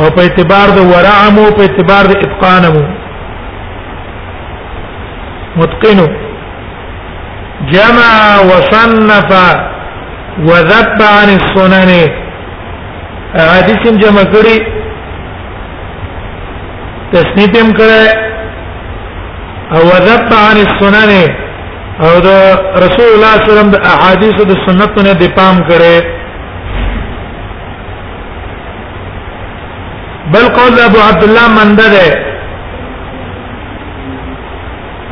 او 0.00 0.06
په 0.16 0.20
اعتبار 0.28 0.68
د 0.78 0.84
ورعمو 0.92 1.46
په 1.56 1.62
اعتبار 1.68 2.04
د 2.10 2.12
اتقانمو 2.24 2.84
متقن 5.56 6.00
جمع 7.72 8.10
وصنف 8.50 9.30
وذب 10.48 10.98
عن 11.14 11.28
السنن 11.40 11.90
احادیث 13.42 13.82
جمع 14.02 14.22
کړي 14.34 14.58
تسنیف 17.12 17.52
هم 17.60 17.68
کړي 17.78 18.06
او 19.76 19.80
وذب 19.92 20.28
عن 20.46 20.56
السنن 20.66 21.10
او 22.06 22.14
د 22.26 22.28
رسول 22.84 23.08
الله 23.08 23.08
صلی 23.08 23.10
الله 23.14 23.28
علیه 23.36 23.50
وسلم 23.52 23.70
د 23.76 23.78
احادیث 23.94 24.34
او 24.42 24.46
د 24.52 24.54
سنت 24.66 24.92
نه 25.06 25.12
د 25.22 25.24
پام 25.40 25.56
کړي 25.72 25.98
بل 30.36 30.46
قول 30.60 30.72
ابو 30.86 30.98
عبد 31.08 31.22
الله 31.28 31.46
مندره 31.58 32.08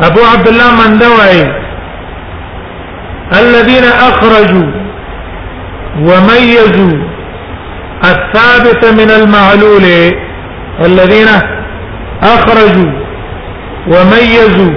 ابو 0.07 0.21
عبد 0.21 0.49
الله 0.49 0.71
مندوي 0.81 1.43
الذين 3.41 3.85
اخرجوا 3.85 4.71
وميزوا 6.09 6.97
الثابت 8.05 8.85
من 8.85 9.11
المعلول 9.19 9.87
الذين 10.81 11.29
اخرجوا 12.23 12.91
وميزوا 13.87 14.73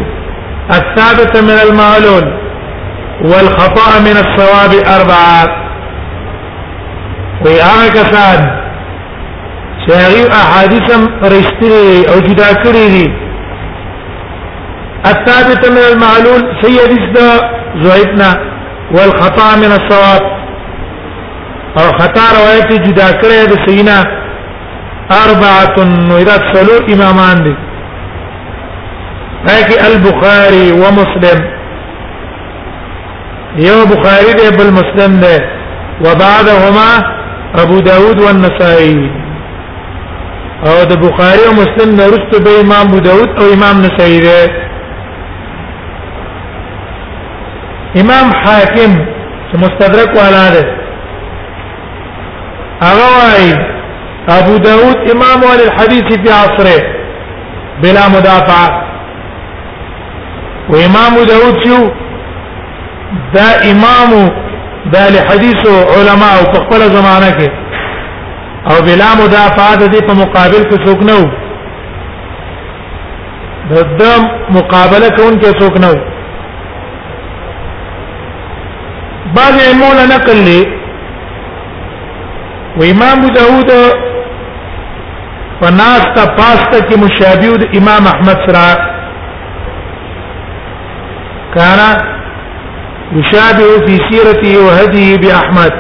الثابت 0.78 1.38
من 1.38 1.58
المعلول 1.70 2.26
والخطا 3.22 4.00
من 4.00 4.16
الصواب 4.26 4.72
اربعه 5.02 5.66
وی 7.46 7.60
هغه 7.62 7.88
کسان 7.90 8.50
احاديث 10.42 10.92
هغه 10.92 12.14
او 12.14 12.20
جدا 12.20 12.54
کړی 12.64 13.25
الثابتة 15.14 15.72
من 15.72 15.78
المعلول 15.94 16.44
هي 16.66 16.78
رزدا 16.78 17.50
زعيدنا 17.84 18.36
والخطأ 18.92 19.56
من 19.56 19.72
الصواب 19.72 20.22
أو 21.80 21.98
خطأ 22.00 22.22
روايتي 22.40 22.78
جدا 22.78 23.12
كره 23.12 23.46
دسينا 23.46 24.04
أربعة 25.12 25.76
نويرات 26.10 26.44
سلو 26.56 26.94
إمامان 26.96 27.44
دي 27.44 27.56
هاكي 29.50 29.76
البخاري 29.94 30.72
ومسلم 30.72 31.40
يو 33.58 33.86
بخاري 33.94 34.34
دي 34.34 34.58
بالمسلم 34.58 35.12
دي 35.22 35.38
وبعدهما 36.06 36.90
أبو 37.56 37.80
داود 37.80 38.22
والنسائي 38.22 39.12
أو 40.68 40.84
ده 40.84 40.96
بخاري 40.96 41.42
ومسلم 41.50 41.96
نرست 41.96 42.32
بإمام 42.46 42.88
أبو 42.88 42.98
داود 43.00 43.30
أو 43.40 43.54
إمام 43.54 43.80
نسائي 43.86 44.20
دي 44.20 44.65
امام 48.02 48.32
حاکم 48.46 48.94
چې 49.52 49.58
مستدرک 49.64 50.12
والا 50.20 50.46
ده 50.54 50.64
هغه 52.86 53.08
وايي 53.20 53.54
ابو 54.38 54.54
داود 54.64 54.98
امام 55.12 55.40
اهل 55.50 55.62
الحديث 55.68 56.06
في 56.24 56.30
عصره 56.38 56.80
بلا 57.84 58.04
مدافع 58.16 58.64
وامام 60.70 61.14
داود 61.30 61.56
شو 61.68 61.80
دا 63.36 63.48
امام 63.72 64.12
دا 64.96 65.04
لحديث 65.18 65.62
علماء 65.98 66.32
او 66.40 66.44
په 66.56 66.60
خپل 66.66 66.80
زمانہ 66.96 67.30
کې 67.38 67.50
او 68.74 68.78
بلا 68.90 69.10
مدافع 69.24 69.68
د 69.76 69.78
دې 69.96 70.08
په 70.10 70.14
مقابل 70.24 70.62
کې 70.72 70.78
څوک 70.88 71.00
نه 71.12 71.20
وو 73.72 73.82
د 73.82 74.04
مقابله 74.58 75.08
کوونکې 75.08 75.62
څوک 75.62 75.76
نه 75.86 75.92
وو 75.94 76.02
بعض 79.38 79.54
مولا 79.78 80.04
نقل 80.16 80.36
لي 80.48 80.60
وامام 82.82 83.20
ابو 83.24 83.28
داود 83.38 83.72
فناستا 85.62 86.26
پاستا 86.38 86.80
کی 86.90 86.96
مشابه 87.02 87.58
د 87.64 87.78
امام 87.82 88.08
احمد 88.14 88.38
سره 88.48 88.68
كان 91.56 91.80
يشابه 93.18 93.70
في 93.86 93.98
سيرته 94.10 94.54
وهديه 94.66 95.18
باحمد 95.22 95.74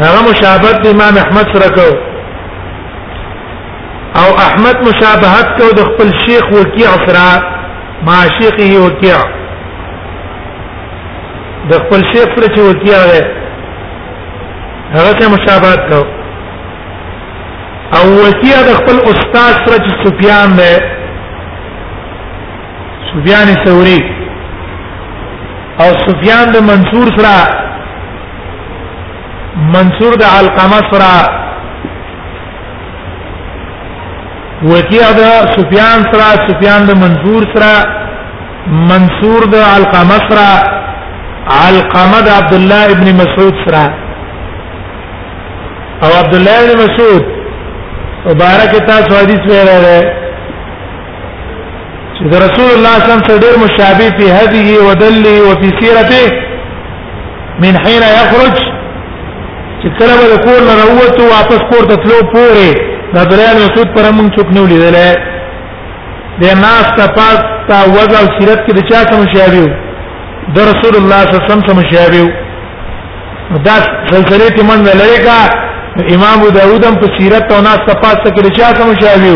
هغه 0.00 0.24
مشابهت 0.30 0.86
امام 0.96 1.14
احمد 1.26 1.46
سره 1.54 1.70
کو 1.74 1.88
او 4.22 4.28
احمد 4.48 4.76
مشابهت 4.88 5.48
کو 5.60 5.66
د 5.78 5.94
خپل 5.94 6.10
شیخ 6.26 6.44
وکیع 6.58 6.92
سره 7.06 7.24
مع 8.10 8.20
شیخه 8.40 8.70
وکیع 8.88 9.24
د 11.70 11.72
خپل 11.84 12.00
شیخ 12.12 12.26
پر 12.36 12.44
چې 12.54 12.60
وتیا 12.68 13.00
ده 13.10 13.20
هغه 14.96 15.12
ته 15.20 15.26
مشابهت 15.34 15.82
کو 15.92 16.00
او 17.98 18.04
وتیا 18.24 18.58
د 18.66 18.68
خپل 18.80 18.96
استاد 19.12 19.54
پر 19.68 19.76
چې 19.86 19.92
سفیان 20.04 20.48
ده 20.58 20.72
سفیان 23.12 23.48
ثوری 23.64 23.98
او 25.84 25.88
سفیان 26.04 26.46
د 26.58 26.60
منصور 26.68 27.06
سره 27.20 27.38
منصور 29.78 30.12
د 30.26 30.28
علقمه 30.42 30.80
سره 30.92 31.16
وتیا 34.68 35.08
د 35.22 35.24
سفیان 35.56 35.98
سره 36.12 36.28
سفیان 36.48 36.80
د 36.94 36.96
منصور 37.08 37.42
سره 37.58 37.74
منصور 38.88 39.40
د 39.52 39.54
علقمه 39.74 40.18
سره 40.30 40.48
علقمه 41.52 42.20
د 42.26 42.28
عبد 42.40 42.52
الله 42.54 42.84
ابن 42.96 43.06
مسعود 43.20 43.54
سره 43.64 43.84
او 46.04 46.10
عبد 46.22 46.34
الله 46.34 46.56
ابن 46.64 46.78
مسعود 46.84 47.24
مبارک 48.26 48.70
تاسو 48.90 49.10
حدیث 49.22 49.40
ویره 49.50 49.78
ده 49.84 50.00
چې 52.18 52.22
رسول 52.46 52.68
الله 52.76 52.92
صلی 52.98 53.08
الله 53.08 53.16
علیه 53.16 53.24
وسلم 53.24 53.42
ډېر 53.44 53.54
مشابه 53.66 54.08
په 54.18 54.26
هدیه 54.40 54.70
او 54.80 54.94
دله 54.94 55.34
او 55.46 55.54
په 55.60 55.68
سیرته 55.80 56.24
من 57.62 57.74
حين 57.86 58.02
يخرج 58.18 58.56
چې 59.80 59.88
کله 59.98 60.14
به 60.30 60.36
کور 60.46 60.60
نه 60.68 60.74
راووت 60.80 61.14
او 61.20 61.26
واپس 61.36 61.60
کور 61.70 61.84
ته 61.90 61.96
تلو 62.04 62.18
پورې 62.34 62.68
د 63.12 63.16
عبد 63.22 63.32
الله 63.32 63.48
ابن 63.50 63.62
مسعود 63.66 63.88
پر 63.96 64.04
موږ 64.18 64.28
چوک 64.36 64.46
نه 64.54 64.60
ولیدل 64.62 64.96
د 66.40 66.44
ناس 66.66 66.86
ته 66.96 67.06
پات 67.18 67.40
تا 67.68 67.76
وځل 67.96 68.26
سیرت 68.38 68.60
کې 68.66 68.72
د 68.76 68.80
چا 68.88 68.98
سره 69.10 69.16
مشابه 69.24 69.93
د 70.52 70.58
رسول 70.70 70.94
الله 71.00 71.20
صلی 71.24 71.32
الله 71.32 71.44
علیه 71.44 71.52
وسلم 71.52 71.78
مشابه 71.82 72.24
دا 73.66 73.76
سلسله 74.12 74.46
تی 74.56 74.62
من 74.68 74.80
لری 75.00 75.16
کا 75.26 75.38
امام 76.16 76.40
داوود 76.56 76.84
هم 76.86 76.94
په 77.02 77.06
سیرت 77.18 77.52
او 77.52 77.60
ناس 77.66 77.80
تپاس 77.88 78.18
ته 78.24 78.30
کې 78.34 78.56
چا 78.56 78.66
سم 78.78 78.86
مشابه 78.92 79.34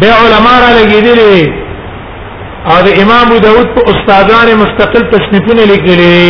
به 0.03 0.07
علما 0.21 0.53
را 0.63 0.69
لګیدلی 0.79 1.37
او 2.65 2.75
د 2.87 2.89
امام 3.03 3.25
ابو 3.27 3.37
داود 3.47 3.67
په 3.75 3.81
استادانه 3.93 4.53
مستقل 4.61 5.03
تصنیفونه 5.11 5.63
لیکلي 5.73 6.21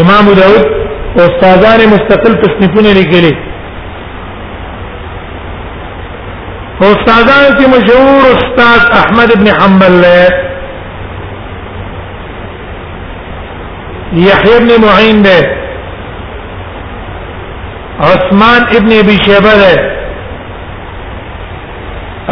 امام 0.00 0.24
ابو 0.24 0.32
داود 0.40 0.64
استادانه 1.26 1.84
مستقل 1.94 2.34
تصنیفونه 2.46 2.90
لیکلي 2.98 3.32
استادانه 6.80 7.48
کې 7.56 7.68
مشهور 7.76 8.22
استاد 8.34 8.80
احمد 9.04 9.28
ابن 9.36 9.46
حنبل 9.60 9.94
له 10.06 10.20
يحيى 14.12 14.58
بن 14.58 14.84
معين 14.86 15.22
ده 15.22 15.56
عثمان 18.00 18.66
ابن 18.76 18.92
ابي 18.98 19.18
شيبه 19.24 19.54
ده 19.56 19.96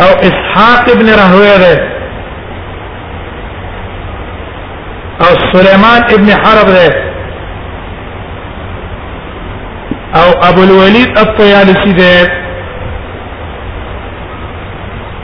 او 0.03 0.15
اسحاق 0.19 0.91
ابن 0.91 1.09
رهويه 1.09 1.57
ده 1.57 1.95
او 5.21 5.59
سليمان 5.59 6.03
ابن 6.13 6.47
حرب 6.47 6.67
ده 6.67 7.05
او 10.15 10.31
ابو 10.51 10.63
الوليد 10.63 11.19
الطيالسي 11.19 11.93
ده 11.93 12.33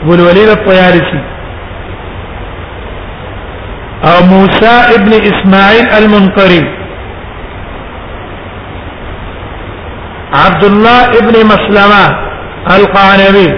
ابو 0.03 0.13
الوليد 0.13 0.49
الطيالسي 0.49 1.40
او 4.09 4.23
موسى 4.33 4.73
ابن 4.97 5.13
اسماعيل 5.31 5.85
المنقري 6.03 6.63
عبد 10.33 10.63
الله 10.63 11.01
ابن 11.19 11.35
مسلمة 11.45 12.17
القانبي 12.75 13.49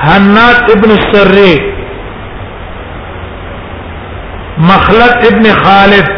هنات 0.00 0.70
ابن 0.70 0.90
السري 0.98 1.54
مخلد 4.58 5.14
ابن 5.32 5.52
خالد 5.64 6.08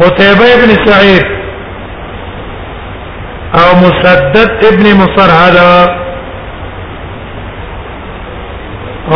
قتيبة 0.00 0.46
ابن 0.56 0.70
سعيد 0.86 1.22
او 3.60 3.68
مسدد 3.84 4.50
ابن 4.70 4.94
مصر 5.00 5.28
هذا 5.42 6.05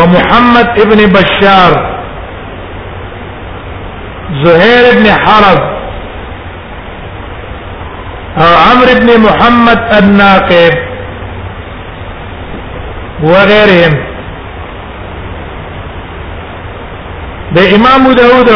او 0.01 0.07
محمد 0.07 0.81
ابن 0.81 1.01
بشار 1.13 1.73
زهير 4.45 4.83
ابن 4.93 5.07
حرب 5.25 5.61
او 8.37 8.51
عمرو 8.67 8.93
ابن 8.97 9.09
محمد 9.27 9.81
الناقب 10.03 10.75
وغيرهم 13.23 13.95
د 17.55 17.59
امام 17.75 18.03
داوود 18.13 18.49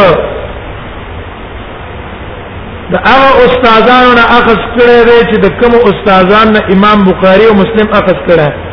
د 2.93 2.95
هغه 3.09 3.31
استادانو 3.49 4.13
نه 4.19 4.25
اخذ 4.39 4.59
کړی 4.77 4.99
دی 5.09 5.21
چې 5.31 5.37
د 5.45 5.47
کوم 5.61 5.73
استادانو 5.91 6.59
امام 6.75 6.99
بخاری 7.11 7.45
او 7.47 7.55
مسلم 7.63 7.89
اخذ 8.01 8.17
کړی 8.29 8.64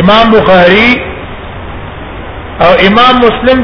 امام 0.00 0.30
بخاری 0.30 0.90
او 2.66 2.70
امام 2.88 3.14
مسلم 3.24 3.58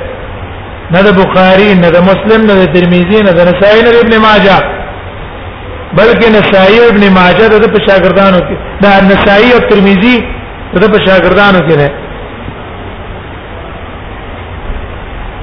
نه 0.91 1.01
ده 1.01 1.11
بخاری 1.23 1.73
نه 1.81 1.89
ده 1.89 2.01
مسلم 2.11 2.41
نه 2.51 2.55
ده 2.61 2.71
ترمذی 2.77 3.21
نه 3.27 3.31
ده 3.31 3.43
نسائی 3.51 3.81
نه 3.83 3.89
ابن 4.01 4.17
ماجه 4.27 4.72
بلکې 5.97 6.27
نسائی 6.37 6.77
او 6.79 6.87
ابن 6.89 7.03
ماجه 7.19 7.47
د 7.49 7.65
په 7.73 7.79
شاګردانو 7.87 8.39
کې 8.47 8.55
دا 8.83 8.93
نسائی 9.11 9.49
او 9.53 9.59
ترمذی 9.71 10.17
د 10.81 10.91
په 10.93 10.97
شاګردانو 11.05 11.59
کې 11.67 11.75
ده 11.81 11.89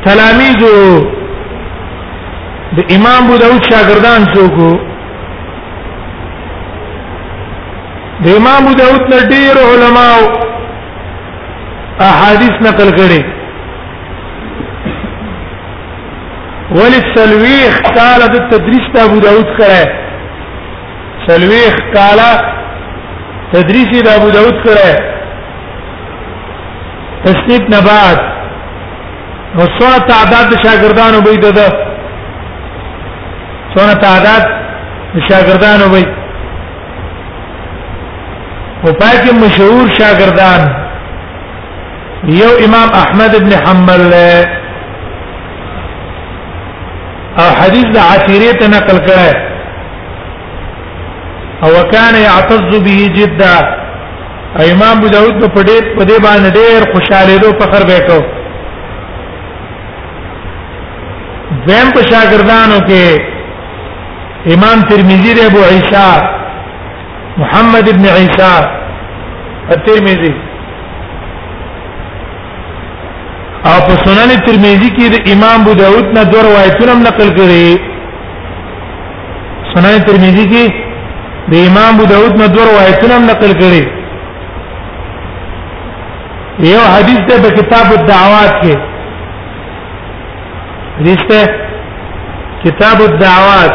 تلامیذ 0.05 0.59
د 2.77 2.95
امام 2.97 3.21
ابو 3.25 3.37
داود 3.45 3.63
شاګردان 3.71 4.21
څوک 4.35 4.55
د 8.25 8.29
امام 8.39 8.63
ابو 8.63 8.73
داود 8.83 9.03
نه 9.13 9.21
ډیر 9.35 9.55
علما 9.71 10.05
او 10.19 10.23
احادیث 12.11 12.57
نقل 12.69 12.89
کړي 12.99 13.23
ولې 16.77 17.01
سلويخ 17.17 17.73
قال 17.99 18.21
د 18.37 18.49
تدریس 18.55 18.87
ته 18.95 19.01
ابو 19.09 19.21
داود 19.27 19.47
کړه 19.59 20.01
سلويخ 21.29 21.75
کالا 21.95 22.29
تدریس 23.53 23.89
د 24.07 24.09
ابو 24.18 24.29
داود 24.37 24.57
کړه 24.66 24.91
تسنید 27.25 27.64
نه 27.75 27.81
بعد 27.89 28.18
نو 29.57 29.64
څونه 29.77 29.99
تعداد 30.11 30.45
د 30.53 30.55
شاګردانو 30.62 31.18
به 31.27 31.35
ده 31.59 31.68
څونه 33.73 33.95
تعداد 34.05 34.43
د 35.16 35.18
شاګردانو 35.31 35.87
به 35.97 36.03
او 38.85 38.89
پاکه 39.03 39.31
مشهور 39.43 39.85
شاګردان 39.99 40.62
یو 42.41 42.51
امام 42.68 42.89
احمد 43.03 43.33
ابن 43.41 43.53
حنبل 43.66 44.03
او 47.43 47.49
حدیث 47.61 47.87
د 47.97 47.99
عتیری 48.12 48.53
ته 48.62 48.66
نقل 48.79 48.99
کړه 49.09 49.31
او 51.65 51.71
وكان 51.81 52.15
يعتز 52.23 52.69
به 52.85 53.01
جدا 53.15 53.57
امام 54.73 54.95
ابو 54.99 55.07
داود 55.15 55.35
په 55.55 55.63
دې 55.69 55.77
په 55.97 56.05
دې 56.09 56.23
باندې 56.27 56.49
ډېر 56.59 56.79
خوشاله 56.93 57.35
دو 57.43 57.49
فخر 57.63 57.83
وکاو 57.91 58.23
زم 61.67 61.87
په 61.99 62.03
شاګردانو 62.11 62.87
کې 62.89 63.07
امام 64.55 64.79
ترمذی 64.91 65.33
دی 65.39 65.43
ابو 65.47 65.59
عیسا 65.71 66.11
محمد 67.39 67.87
ابن 67.95 68.05
عیسا 68.15 68.53
الترمذی 69.71 70.35
او 73.65 73.77
په 73.89 73.95
سنن 74.05 74.31
ترمذی 74.49 74.91
کې 74.99 75.07
د 75.17 75.19
امام 75.33 75.59
ابو 75.63 75.73
داود 75.87 76.05
نه 76.19 76.23
دوه 76.35 76.43
روایتونه 76.53 76.93
نقل 77.07 77.29
کړي 77.41 77.69
سنن 79.75 79.97
ترمذی 80.07 80.45
کې 80.49 80.89
د 81.49 81.53
امام 81.66 81.91
ابو 81.95 82.05
داود 82.05 82.36
نه 82.38 82.47
دوه 82.49 82.64
روایتونه 82.70 83.18
نقل 83.18 83.53
کړي 83.61 83.84
یو 86.70 86.80
حدیث 86.95 87.20
ده 87.28 87.36
په 87.43 87.49
کتاب 87.59 87.86
الدعوات 87.99 88.53
کې 88.62 88.74
رسته 91.07 91.41
کتاب 92.64 92.97
الدعوات 93.03 93.72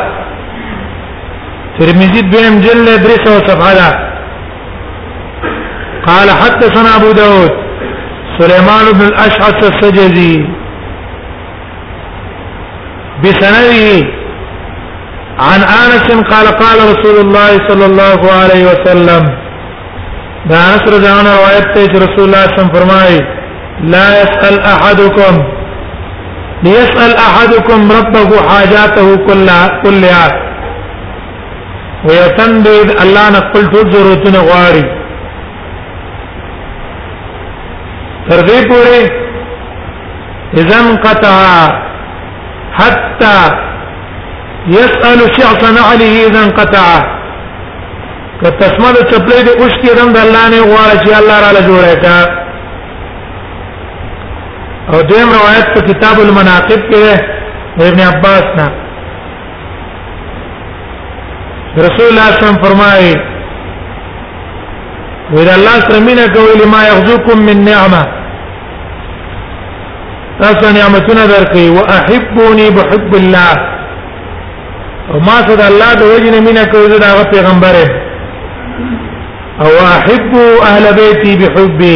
ترمذی 1.80 2.22
دویم 2.34 2.55
جلد 2.66 2.88
درس 3.03 3.20
او 3.28 3.38
صفحه 3.47 3.93
قال 6.09 6.28
حدثنا 6.41 6.91
ابو 6.99 7.09
داود 7.22 7.51
سليمان 8.39 8.86
بن 8.99 9.05
الاشعث 9.07 9.59
السجزي 9.70 10.36
بسنده 13.24 13.80
عن 15.40 15.62
انس 15.64 16.30
قال 16.32 16.48
قال 16.48 16.78
رسول 16.80 17.18
الله 17.20 17.50
صلى 17.70 17.86
الله 17.86 18.32
عليه 18.32 18.64
وسلم 18.66 19.24
دا 20.50 20.58
انس 20.74 20.82
رضی 20.82 21.08
روایت 21.28 21.66
ته 21.76 22.00
رسول 22.06 22.24
الله 22.30 22.44
صلی 22.46 22.70
وسلم 22.72 23.26
لا 23.94 24.22
يسأل 24.22 24.60
احدكم 24.66 25.44
ليسأل 26.64 27.14
احدكم 27.18 27.92
ربه 27.92 28.50
حاجاته 28.50 29.16
كل 29.16 29.50
كلها 29.84 30.28
ويتندد 32.10 32.90
الله 33.04 33.30
نقل 33.30 33.66
ټول 33.72 33.90
ضرورتونه 33.92 34.42
غواړي 34.48 34.84
تر 38.30 38.46
اذا 40.60 40.80
انقطع 40.80 41.70
حتى 42.74 43.66
يسأل 44.68 45.22
الشخص 45.32 45.63
نعله 45.63 45.88
عليه 45.91 46.28
إذا 46.28 46.43
انقطع 46.43 46.84
کتسمه 48.43 49.09
تبلي 49.11 49.43
دي 49.43 49.53
د 49.53 49.61
اوش 49.61 49.72
کې 49.84 50.01
الله 50.01 50.49
نه 50.49 50.59
غواړي 50.61 51.20
الله 51.20 51.38
را 51.45 51.59
جوريكا 51.68 52.18
او 54.93 55.01
ديم 55.01 55.30
روايات 55.39 55.68
في 55.74 55.82
كتاب 55.93 56.20
المناقب 56.20 56.82
کې 56.91 57.24
ابن 57.89 57.99
عباس 57.99 58.43
رسول 61.86 62.07
الله 62.09 62.28
صلى 62.28 62.34
الله 62.34 62.34
عليه 62.34 62.43
وسلم 62.49 62.63
فرمائي 62.66 63.13
وإذا 65.34 65.55
الله 65.55 65.76
سرمينا 65.89 66.26
قوي 66.34 66.51
لما 66.63 66.82
يغزوكم 66.88 67.38
من 67.45 67.66
نعمة 67.66 68.03
تاسو 70.39 70.70
نعمتنا 70.80 71.26
درقي 71.26 71.70
وأحبوني 71.70 72.70
بحب 72.70 73.11
الله 73.16 73.55
او 75.12 75.20
ما 75.26 75.36
صد 75.47 75.62
الله 75.72 75.91
د 75.99 76.03
وجنه 76.14 76.39
مینا 76.47 76.64
کوي 76.74 76.88
دا 76.99 77.08
هغه 77.14 77.24
پیغمبر 77.34 77.76
او 79.64 79.72
احب 79.97 80.34
اهل 80.70 80.86
بیتی 80.99 81.32
بحبی 81.41 81.95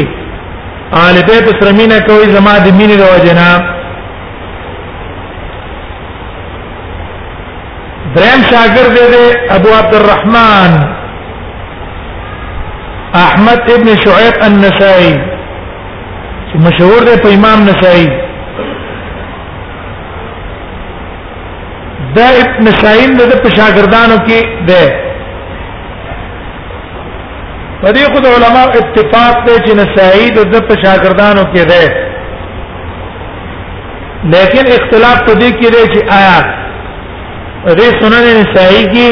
اهل 1.00 1.16
بیت 1.30 1.48
سره 1.62 1.72
مینا 1.80 2.00
کوي 2.10 2.26
زما 2.36 2.54
د 2.66 2.78
مینې 2.78 2.96
د 3.00 3.04
وجنه 3.16 3.50
درم 8.16 8.42
شاګرد 8.52 8.98
دې 9.14 9.26
ابو 9.58 9.70
عبد 9.80 9.94
الرحمن 9.98 10.72
احمد 13.26 13.72
ابن 13.78 13.88
شعيب 14.06 14.34
النسائي 14.52 15.14
مشهور 16.66 17.02
دی 17.08 17.16
په 17.24 17.30
امام 17.38 17.60
نسائی 17.70 18.08
دا 22.20 22.28
ابن 22.42 22.70
شاهین 22.82 23.12
د 23.20 23.34
پشاګردانو 23.44 24.18
کې 24.28 24.40
ده 24.70 24.86
پدې 27.82 28.04
خو 28.12 28.20
د 28.24 28.38
علما 28.38 28.64
اتفاق 28.80 29.36
دی 29.48 29.56
چې 29.66 29.74
نسائی 29.82 30.26
د 30.54 30.56
پشاګردانو 30.70 31.44
کې 31.54 31.64
ده 31.72 31.84
لیکن 34.34 34.66
اختلاف 34.78 35.18
پدې 35.28 35.50
کې 35.60 35.68
دی 35.76 35.84
چې 35.94 36.00
آیا 36.20 36.40
دې 37.80 37.90
سنن 38.00 38.26
نسائی 38.42 38.84
کې 38.94 39.08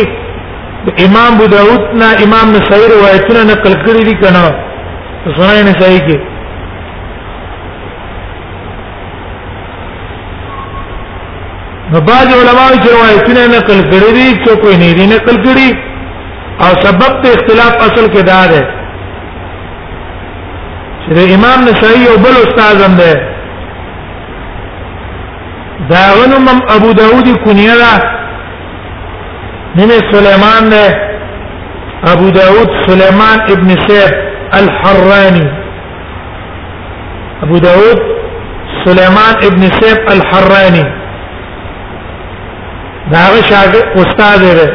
امام 1.06 1.34
ابو 1.36 1.46
داود 1.54 1.84
نا 2.02 2.08
امام 2.26 2.48
نسائی 2.58 2.86
روایتونه 2.96 3.42
نقل 3.52 3.74
کړې 3.84 4.04
دي 4.08 4.16
کنه 4.22 4.46
سنن 5.36 5.58
نسائی 5.70 6.00
کې 6.06 6.37
نو 11.94 12.00
بعض 12.08 12.28
علماء 12.36 12.68
چې 12.82 12.88
روایتونه 12.94 13.44
نقل 13.58 13.78
کړی 13.92 14.12
دي 14.18 14.28
چې 14.44 14.56
کوئی 14.64 14.78
نه 14.78 14.92
دي 14.96 15.04
نقل 15.12 15.38
کړی 15.46 15.70
او 16.64 16.70
سبب 16.86 17.22
ته 17.26 17.30
اختلاف 17.36 17.74
اصل 17.86 18.06
کې 18.16 18.22
دار 18.32 18.50
ہے 18.56 18.64
چې 21.04 21.34
امام 21.38 21.60
نسائی 21.70 22.02
او 22.12 22.18
بل 22.26 22.36
استاد 22.46 22.78
هم 22.88 22.96
ده 22.96 23.14
دا 25.94 26.04
غنم 26.20 26.48
ابو 26.76 26.92
داود 27.00 27.28
کنیه 27.46 27.76
ده 27.84 27.96
نمه 29.80 29.98
سليمان 30.12 30.70
ده 30.76 30.86
ابو 32.18 32.30
داود 32.42 32.70
سليمان 32.88 33.38
ابن 33.58 33.68
سيف 33.88 34.12
الحراني 34.62 35.46
ابو 37.50 37.58
داود 37.72 38.00
سليمان 38.86 39.34
ابن 39.52 39.62
سيف 39.82 40.00
الحراني 40.18 40.88
دا 43.12 43.24
شاګرد 43.50 43.88
استاد 44.00 44.42
دی 44.42 44.68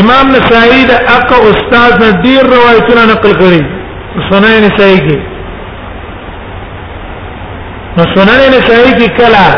امام 0.00 0.26
نسائی 0.36 0.84
د 0.90 1.10
اق 1.16 1.28
استاد 1.52 1.94
نه 2.02 2.10
ډیر 2.26 2.42
روایتونه 2.56 3.02
نقل 3.12 3.32
کړي 3.40 3.62
سنن 4.30 4.54
نسائی 4.66 4.98
کې 5.06 5.18
نو 7.96 8.02
سنن 8.14 8.40
نسائی 8.54 8.92
کې 8.98 9.08
کلا 9.18 9.48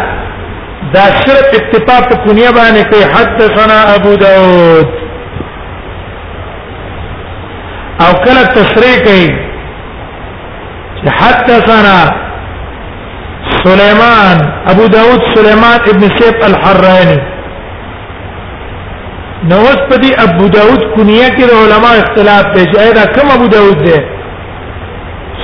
دا 0.94 1.04
صرف 1.24 1.46
اتفاق 1.60 2.04
په 2.08 2.16
دنیا 2.26 2.50
باندې 2.50 2.82
کوي 2.90 3.04
حدثنا 3.14 3.76
ابو 3.94 4.14
داود 4.24 4.86
او 8.06 8.12
کله 8.26 8.42
تصریح 8.56 8.96
کوي 9.06 9.28
حدثنا 11.20 11.96
سليمان 13.64 14.38
ابو 14.70 14.86
داود 14.94 15.18
سليمان 15.34 15.78
ابن 15.90 16.00
سيف 16.18 16.42
الحراني 16.50 17.16
نوس 19.52 19.80
پدی 19.90 20.10
ابو 20.24 20.46
داود 20.56 20.80
کنیه 20.96 21.28
کې 21.28 21.44
د 21.50 21.52
علما 21.60 21.92
اختلاف 22.02 22.46
دی 22.56 22.64
چې 22.64 22.98
دا 22.98 23.06
کوم 23.14 23.30
ابو 23.36 23.46
داود 23.54 23.80
دی 23.86 23.96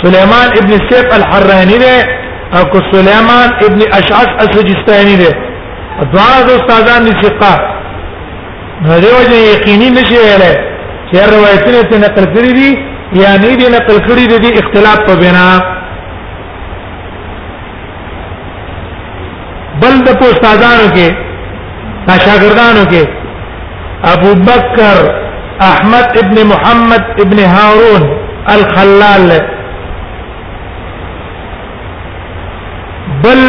سليمان 0.03 0.49
ابن 0.63 0.73
سيف 0.91 1.09
الحراني 1.21 1.79
دی 1.85 1.97
او 2.59 2.65
کو 2.75 2.81
سليمان 2.93 3.49
ابن 3.71 3.81
اشعث 3.99 4.31
السجستاني 4.45 5.17
دی 5.25 5.31
دواړه 5.33 6.47
د 6.51 6.55
استادان 6.59 7.05
دي 7.11 7.19
ثقه 7.23 7.57
نو 8.87 8.99
دی 9.07 9.11
وجه 9.19 9.37
یقیني 9.55 9.91
نشي 9.99 10.17
ویلای 10.23 10.55
چې 11.11 11.17
روایتونه 11.37 11.83
ته 11.83 11.99
نقل 12.07 12.33
کړی 12.35 12.53
دي 12.59 13.21
یا 13.25 13.37
نه 13.45 13.55
دي 13.63 13.67
نقل 13.79 13.99
کړی 14.09 14.41
دي 14.47 14.57
اختلاف 14.63 14.99
په 15.11 15.15
بنا 15.27 15.47
بل 19.83 19.95
د 20.07 20.11
استادانو 20.33 20.87
کې 20.97 21.09
تا 22.07 22.15
شاګردانو 22.25 22.83
کې 22.93 23.05
ابو 24.13 24.31
بکر 24.49 24.99
احمد 25.71 26.09
ابن 26.23 26.37
محمد 26.53 27.05
ابن 27.25 27.39
هارون 27.55 28.05
الخلال 28.55 29.29
بل 33.25 33.41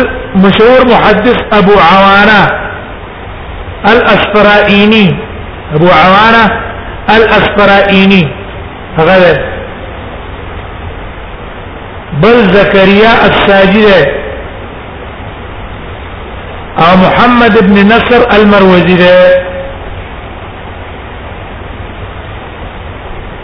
مشهور 0.45 0.79
محدث 0.93 1.39
ابو 1.59 1.75
عوانه 1.91 2.41
الاسفرائيني 3.93 5.05
ابو 5.75 5.87
عوانه 6.03 6.45
الاسفرائيني 7.15 8.23
هذا 8.97 9.35
بل 12.23 12.37
زكريا 12.57 13.11
الساجده 13.29 14.20
او 16.79 16.97
محمد 16.97 17.57
ابن 17.57 17.73
نصر 17.87 18.21
المروزي 18.39 18.95
ده 18.95 19.19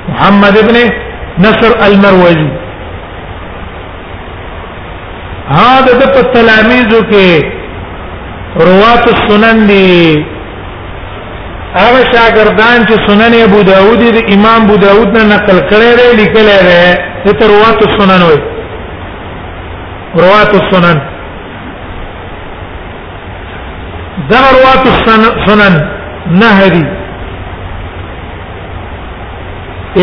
محمد 0.10 0.58
ابن 0.58 0.76
نصر 1.40 1.72
المروزي 1.88 2.48
هذا 5.48 5.94
د 6.06 6.32
تلاميذو 6.34 7.02
کې 7.12 7.44
روات 8.70 9.06
السنن 9.16 9.68
دي 9.68 10.18
هغه 11.76 12.02
شاګردان 12.14 12.86
چې 12.88 12.96
سنن 13.10 13.34
ابو 13.44 13.62
داود 13.62 14.00
د 14.00 14.34
امام 14.34 14.62
ابو 14.64 14.76
داود 14.78 15.18
نه 15.18 15.24
نقل 15.36 15.60
کړی 15.70 15.90
دی 15.96 16.18
لیکلی 16.24 16.56
دی 16.68 17.38
د 17.40 17.44
روات 17.44 17.82
السنن 17.90 18.22
وي 18.28 18.38
روات 20.16 20.56
السنن 20.62 21.17
وات 24.26 24.86
سنن 25.06 25.76
نهدي 26.40 26.84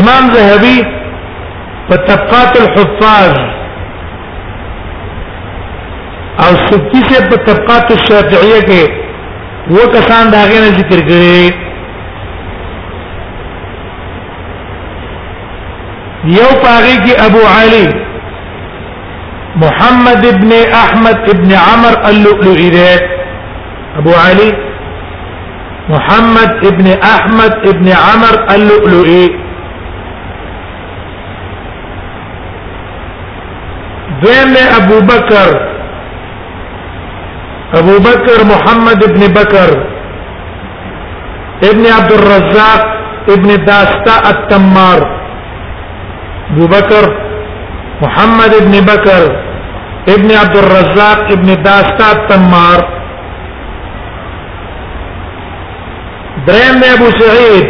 امام 0.01 0.29
ذهبي 0.31 0.79
بطبقات 1.91 2.57
الحفاظ 2.61 3.35
او 6.45 6.55
سبتی 6.71 7.01
سے 7.09 7.19
طبقات 7.47 7.91
الشافعیہ 7.97 8.61
کے 8.67 8.85
وہ 9.75 9.91
کسان 9.93 10.33
داغے 10.33 10.61
نے 10.61 10.71
ذکر 10.79 11.01
کرے 11.09 11.49
یو 16.39 16.51
پاغی 16.62 16.97
کی 17.05 17.12
ابو 17.27 17.41
علی 17.61 17.87
محمد 19.65 20.27
ابن 20.27 20.53
احمد 20.85 21.29
ابن 21.35 21.53
عمر 21.67 22.01
اللؤلؤی 22.11 22.71
دے 22.71 23.14
ابو 24.01 24.13
علي 24.21 24.47
محمد 25.89 26.63
ابن 26.69 26.87
احمد 27.09 27.53
ابن 27.73 27.89
عمر 27.97 28.39
اللؤلؤي 28.55 29.27
دویم 34.23 34.55
ابو 34.79 34.99
بكر 35.11 35.49
ابو 37.83 37.95
بكر 38.09 38.45
محمد 38.53 39.05
ابن 39.11 39.27
بكر 39.39 39.71
ابن 41.71 41.87
عبد 41.97 42.13
الرزاق 42.19 42.83
ابن 43.37 43.55
داستا 43.71 44.17
التمار 44.33 45.01
ابو 46.51 46.67
بكر 46.75 47.05
محمد 48.03 48.53
ابن 48.63 48.77
بكر 48.91 49.23
ابن 50.19 50.29
عبد 50.41 50.57
الرزاق 50.65 51.25
ابن 51.39 51.57
داستا 51.69 52.13
التمار 52.19 52.87
دريم 56.49 56.81
ابو 56.95 57.09
سعيد 57.23 57.67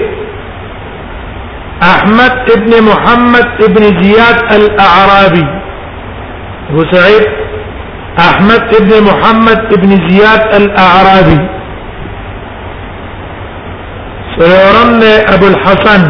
احمد 1.92 2.36
ابن 2.56 2.82
محمد 2.90 3.50
ابن 3.68 3.82
زياد 4.02 4.52
الاعرابي 4.56 5.46
ابو 6.70 6.82
سعيد 6.92 7.24
احمد 8.18 8.74
ابن 8.80 9.04
محمد 9.04 9.58
ابن 9.72 9.90
زياد 10.08 10.54
الاعرابي 10.54 11.40
سيورن 14.38 15.02
ابو 15.34 15.46
الحسن 15.48 16.02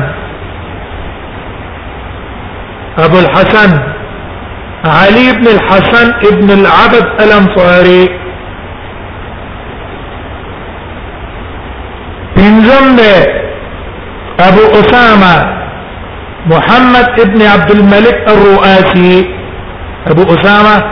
ابو 2.99 3.19
الحسن 3.19 3.79
علي 4.85 5.27
بن 5.33 5.47
الحسن 5.57 6.13
ابن 6.33 6.51
العبد 6.51 7.07
الانصاري 7.23 8.24
من 12.51 12.97
ده 13.01 13.17
ابو 14.49 14.63
اسامه 14.81 15.35
محمد 16.53 17.21
ابن 17.21 17.43
عبد 17.43 17.71
الملك 17.71 18.17
الرؤاسي 18.33 19.27
ابو 20.07 20.23
اسامه 20.35 20.85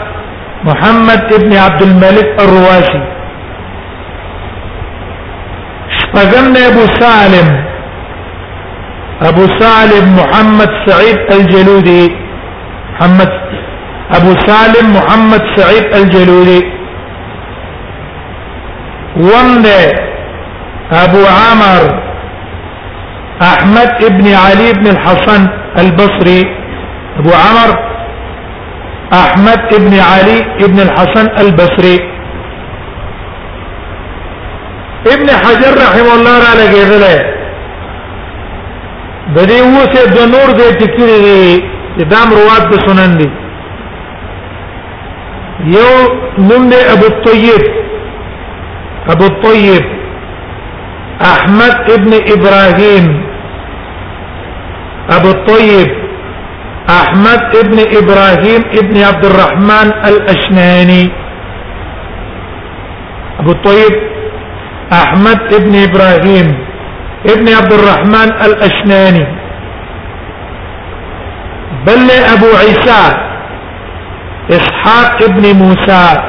محمد 0.65 1.33
ابن 1.35 1.57
عبد 1.57 1.83
الملك 1.83 2.29
الرواسي 2.45 3.01
فجمنا 6.15 6.67
ابو 6.71 6.85
سالم 7.01 7.49
ابو 9.31 9.47
سالم 9.61 10.17
محمد 10.19 10.71
سعيد 10.87 11.19
الجلودي 11.41 12.13
محمد 12.93 13.33
ابو 14.19 14.33
سالم 14.47 14.95
محمد 14.97 15.43
سعيد 15.57 15.95
الجلودي 16.03 16.63
ومده 19.23 20.12
ابو 21.01 21.21
عمر 21.27 21.83
احمد 23.53 24.03
ابن 24.05 24.27
علي 24.35 24.73
بن 24.73 24.87
الحسن 24.87 25.47
البصري 25.79 26.41
ابو 27.19 27.31
عمر 27.45 27.71
احمد 29.21 29.75
ابن 29.75 29.95
علي 30.01 30.39
ابن 30.65 30.81
الحسن 30.81 31.29
البصري 31.45 31.97
ابن 35.15 35.31
حجر 35.43 35.75
رحمه 35.87 36.11
الله 36.17 36.35
را 36.47 36.53
لګېدل 36.61 37.05
بدي 39.37 39.47
دې 39.47 39.59
اوسه 39.61 40.05
د 40.17 40.29
نور 40.35 40.55
دې 40.59 40.85
ټکرې 40.85 41.17
دې 41.99 42.05
دام 42.05 42.29
روات 42.33 42.69
د 42.73 42.85
سنن 42.89 43.19
دي 43.21 43.29
یو 45.79 45.91
نوم 46.39 46.71
ابو 46.93 47.07
الطيب 47.07 47.63
ابو 49.13 49.25
الطيب 49.27 50.02
احمد 51.21 51.91
ابن 51.91 52.13
ابراهيم 52.15 53.07
ابو 55.11 55.29
الطيب 55.31 55.87
احمد 56.91 57.57
ابن 57.57 57.79
ابراهيم 57.97 58.63
ابن 58.75 59.03
عبد 59.03 59.25
الرحمن 59.25 59.93
الاشناني 60.07 61.11
ابو 63.41 63.51
الطيب 63.53 63.93
احمد 64.93 65.55
ابن 65.55 65.77
ابراهيم 65.83 66.59
ابن 67.27 67.49
عبد 67.55 67.73
الرحمن 67.73 68.31
الاشناني 68.45 69.27
بل 71.87 72.11
ابو 72.33 72.47
عيسى 72.47 73.17
اسحاق 74.51 75.23
ابن 75.23 75.43
موسى 75.57 76.23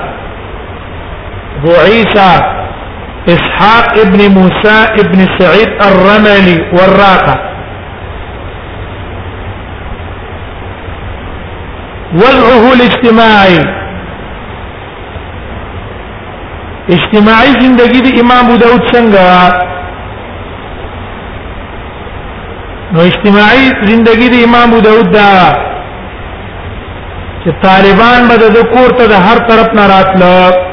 ابو 1.60 1.72
عيسى 1.72 2.63
إسحاق 3.30 3.98
ابن 4.00 4.22
موسى 4.32 4.78
ابن 5.02 5.28
سعيد 5.40 5.70
الرملي 5.84 6.60
والراقة 6.78 7.36
وضعه 12.14 12.66
الاجتماعي 12.74 13.60
اجتماعي 16.96 17.52
زندگی 17.64 18.00
دی 18.06 18.20
امام 18.20 18.46
ابو 18.46 18.56
داود 18.64 18.82
څنګه 18.94 19.64
نو 22.94 23.00
اجتماعي 23.12 23.70
زندگی 23.92 24.28
دی 24.34 24.44
امام 24.44 24.70
ابو 24.74 24.80
داود 24.88 25.12
دا 25.14 25.32
چې 27.44 27.52
طالبان 27.62 28.28
به 28.34 28.50
د 28.58 28.70
کور 28.76 29.00
ته 29.00 29.08
د 29.14 29.26
هر 29.30 29.38
طرف 29.50 29.76
نه 29.80 29.88
راتلل 29.94 30.72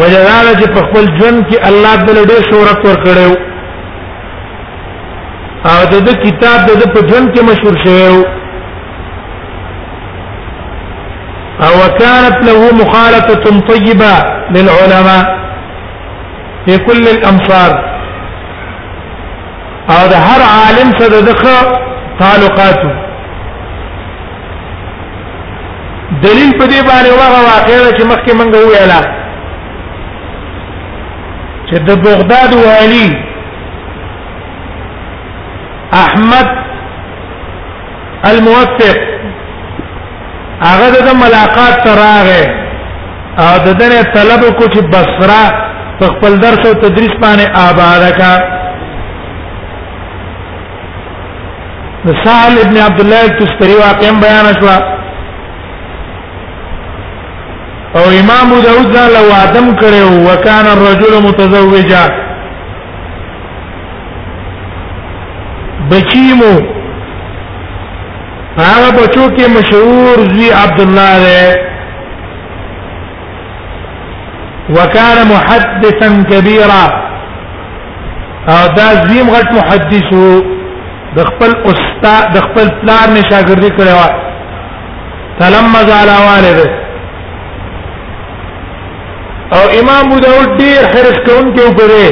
وجدار 0.00 0.46
چې 0.60 0.66
په 0.74 0.80
خپل 0.86 1.04
ژوند 1.18 1.42
کې 1.50 1.58
الله 1.70 1.96
دې 2.06 2.12
له 2.18 2.22
ډېر 2.30 2.42
شهرت 2.50 2.80
ورکړیو 2.88 3.32
او 5.72 5.78
د 5.92 5.96
دې 6.06 6.14
کتاب 6.24 6.60
د 6.80 6.84
په 6.94 7.00
ژوند 7.08 7.28
کې 7.34 7.42
مشهور 7.50 7.74
شوی 7.84 8.06
او 11.64 11.72
وكانت 11.80 12.36
له 12.46 12.56
مخالطه 12.80 13.60
طيبه 13.60 14.16
للعلماء 14.58 15.22
في 16.64 16.78
كل 16.86 17.08
الامصار 17.14 17.72
او 19.94 20.02
د 20.12 20.14
هر 20.28 20.40
عالم 20.56 20.88
سره 21.00 21.18
دغه 21.32 21.56
تعلقاته 22.20 22.90
دلیل 26.22 26.50
په 26.58 26.66
دې 26.66 26.80
باندې 26.88 27.10
هغه 27.10 27.44
واقعه 27.50 27.92
چې 27.96 28.04
مخکې 28.04 28.32
منګه 28.38 28.58
ویلا 28.64 29.04
چې 31.74 31.82
د 31.86 31.92
بغداد 32.04 32.52
والی 32.56 33.06
احمد 36.02 36.48
الموثق 38.30 38.98
هغه 40.68 41.00
د 41.08 41.18
ملاقات 41.22 41.74
تراغه 41.84 42.42
او 43.42 43.50
د 43.66 43.68
دنه 43.80 44.02
طلب 44.14 44.42
کو 44.58 44.64
چې 44.64 44.80
بصره 44.94 45.42
په 45.98 46.06
خپل 46.12 46.38
درس 46.44 46.66
او 46.68 46.72
تدریس 46.84 47.14
باندې 47.22 47.48
آباد 47.68 48.10
کا 48.18 48.32
د 52.06 52.08
سهل 52.24 52.58
ابن 52.64 52.76
عبد 52.86 53.00
الله 53.00 53.28
تستری 53.38 53.74
واقعم 53.82 54.20
بیان 54.26 54.46
شوه 54.60 54.76
او 57.98 58.04
امام 58.20 58.46
ابو 58.52 58.58
داود 58.62 58.88
ځان 58.96 59.08
له 59.16 59.24
ادم 59.44 59.66
کړو 59.80 60.06
وکانه 60.28 60.70
الرجل 60.72 61.12
متزوجا 61.26 62.00
بچیمو 65.92 66.48
هغه 68.58 68.88
بچو 68.98 69.28
کې 69.36 69.46
مشهور 69.58 70.18
زی 70.34 70.50
عبد 70.64 70.80
الله 70.88 71.12
ده 71.24 71.40
وکانه 74.80 75.22
محدثا 75.34 76.08
كبيرا 76.30 76.84
او 78.48 78.74
دا 78.76 78.88
زیم 79.08 79.26
غټ 79.30 79.48
محدثو 79.62 80.28
د 81.16 81.18
خپل 81.34 81.50
استاد 81.72 82.22
د 82.36 82.38
خپل 82.46 82.66
پلار 82.82 83.08
نشاګردي 83.18 83.70
کړو 83.74 84.08
تلمذ 85.44 85.88
علی 86.04 86.18
والده 86.28 86.68
او 89.56 89.64
امام 89.80 90.04
ابو 90.12 90.18
داود 90.22 90.54
ډیر 90.58 90.78
حرص 90.92 91.18
کوم 91.26 91.44
کې 91.56 91.62
وګره 91.68 92.10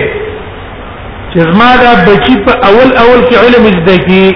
چې 1.33 1.39
زما 1.47 1.71
دا 1.83 1.91
بچی 2.09 2.35
په 2.49 2.53
اول 2.69 2.89
اول 3.05 3.21
کې 3.31 3.37
علم 3.45 3.65
زده 3.79 3.97
کی 4.09 4.29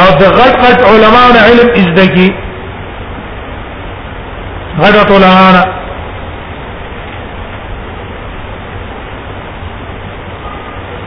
او 0.00 0.08
د 0.20 0.22
غټ 0.38 0.54
غټ 0.66 0.78
علماو 0.90 1.28
نه 1.36 1.40
علم 1.46 1.68
زده 1.86 2.06
کی 2.14 2.28
غټ 4.80 5.10
علماو 5.16 5.50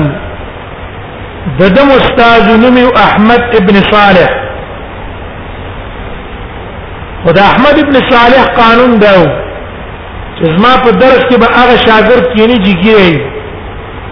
د 1.59 1.61
دم 1.77 1.89
استاد 2.01 2.45
نوم 2.63 2.77
احمد 3.07 3.43
ابن 3.61 3.77
صالح 3.93 4.31
او 7.27 7.31
د 7.37 7.39
احمد 7.51 7.77
ابن 7.85 7.95
صالح 8.13 8.43
قانون 8.61 8.93
دا 9.05 9.13
چې 10.37 10.43
زما 10.55 10.73
په 10.87 10.91
درس 11.03 11.23
کې 11.29 11.37
به 11.43 11.49
هغه 11.59 11.75
شاګرد 11.87 12.25
کینی 12.35 12.57
جګیری 12.67 13.15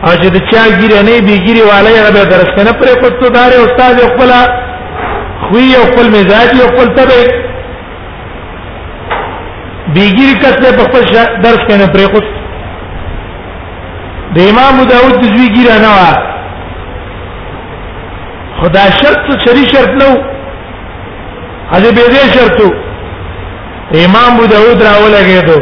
او 0.07 0.11
چې 0.21 0.29
د 0.37 0.39
چا 0.51 0.63
ګیره 0.79 1.01
نه 1.09 1.15
بیګیری 1.27 1.63
والے 1.71 1.91
هغه 2.01 2.11
به 2.17 2.23
درس 2.35 2.51
کنه 2.59 2.73
پرې 2.85 2.95
پټو 3.03 3.29
دار 3.39 3.51
استاد 3.65 3.95
خپل 4.13 4.31
خوې 5.45 5.69
او 5.79 5.83
خپل 5.91 6.07
مزاج 6.17 6.51
او 6.63 6.69
خپل 6.77 6.87
طبع 7.01 7.21
بیګیری 9.95 10.41
کس 10.45 10.57
نه 10.65 10.71
په 10.79 10.83
خپل 10.89 11.03
درس 11.49 11.63
کنه 11.73 11.87
پرې 11.97 12.09
خو 12.15 12.21
د 14.39 14.41
امام 14.53 14.77
داوود 14.95 15.17
د 15.21 15.23
زوی 15.35 15.49
ګیره 15.59 15.77
نه 15.89 15.95
خدا 18.61 18.83
شرط 19.03 19.25
شری 19.49 19.67
شرط 19.73 19.89
نو 20.03 20.11
هغه 21.73 21.91
به 21.97 22.01
دې 22.01 22.39
شرطو 22.39 22.71
امام 24.05 24.33
ابو 24.35 24.47
داود 24.47 24.83
راول 24.83 25.15
کېدو 25.27 25.59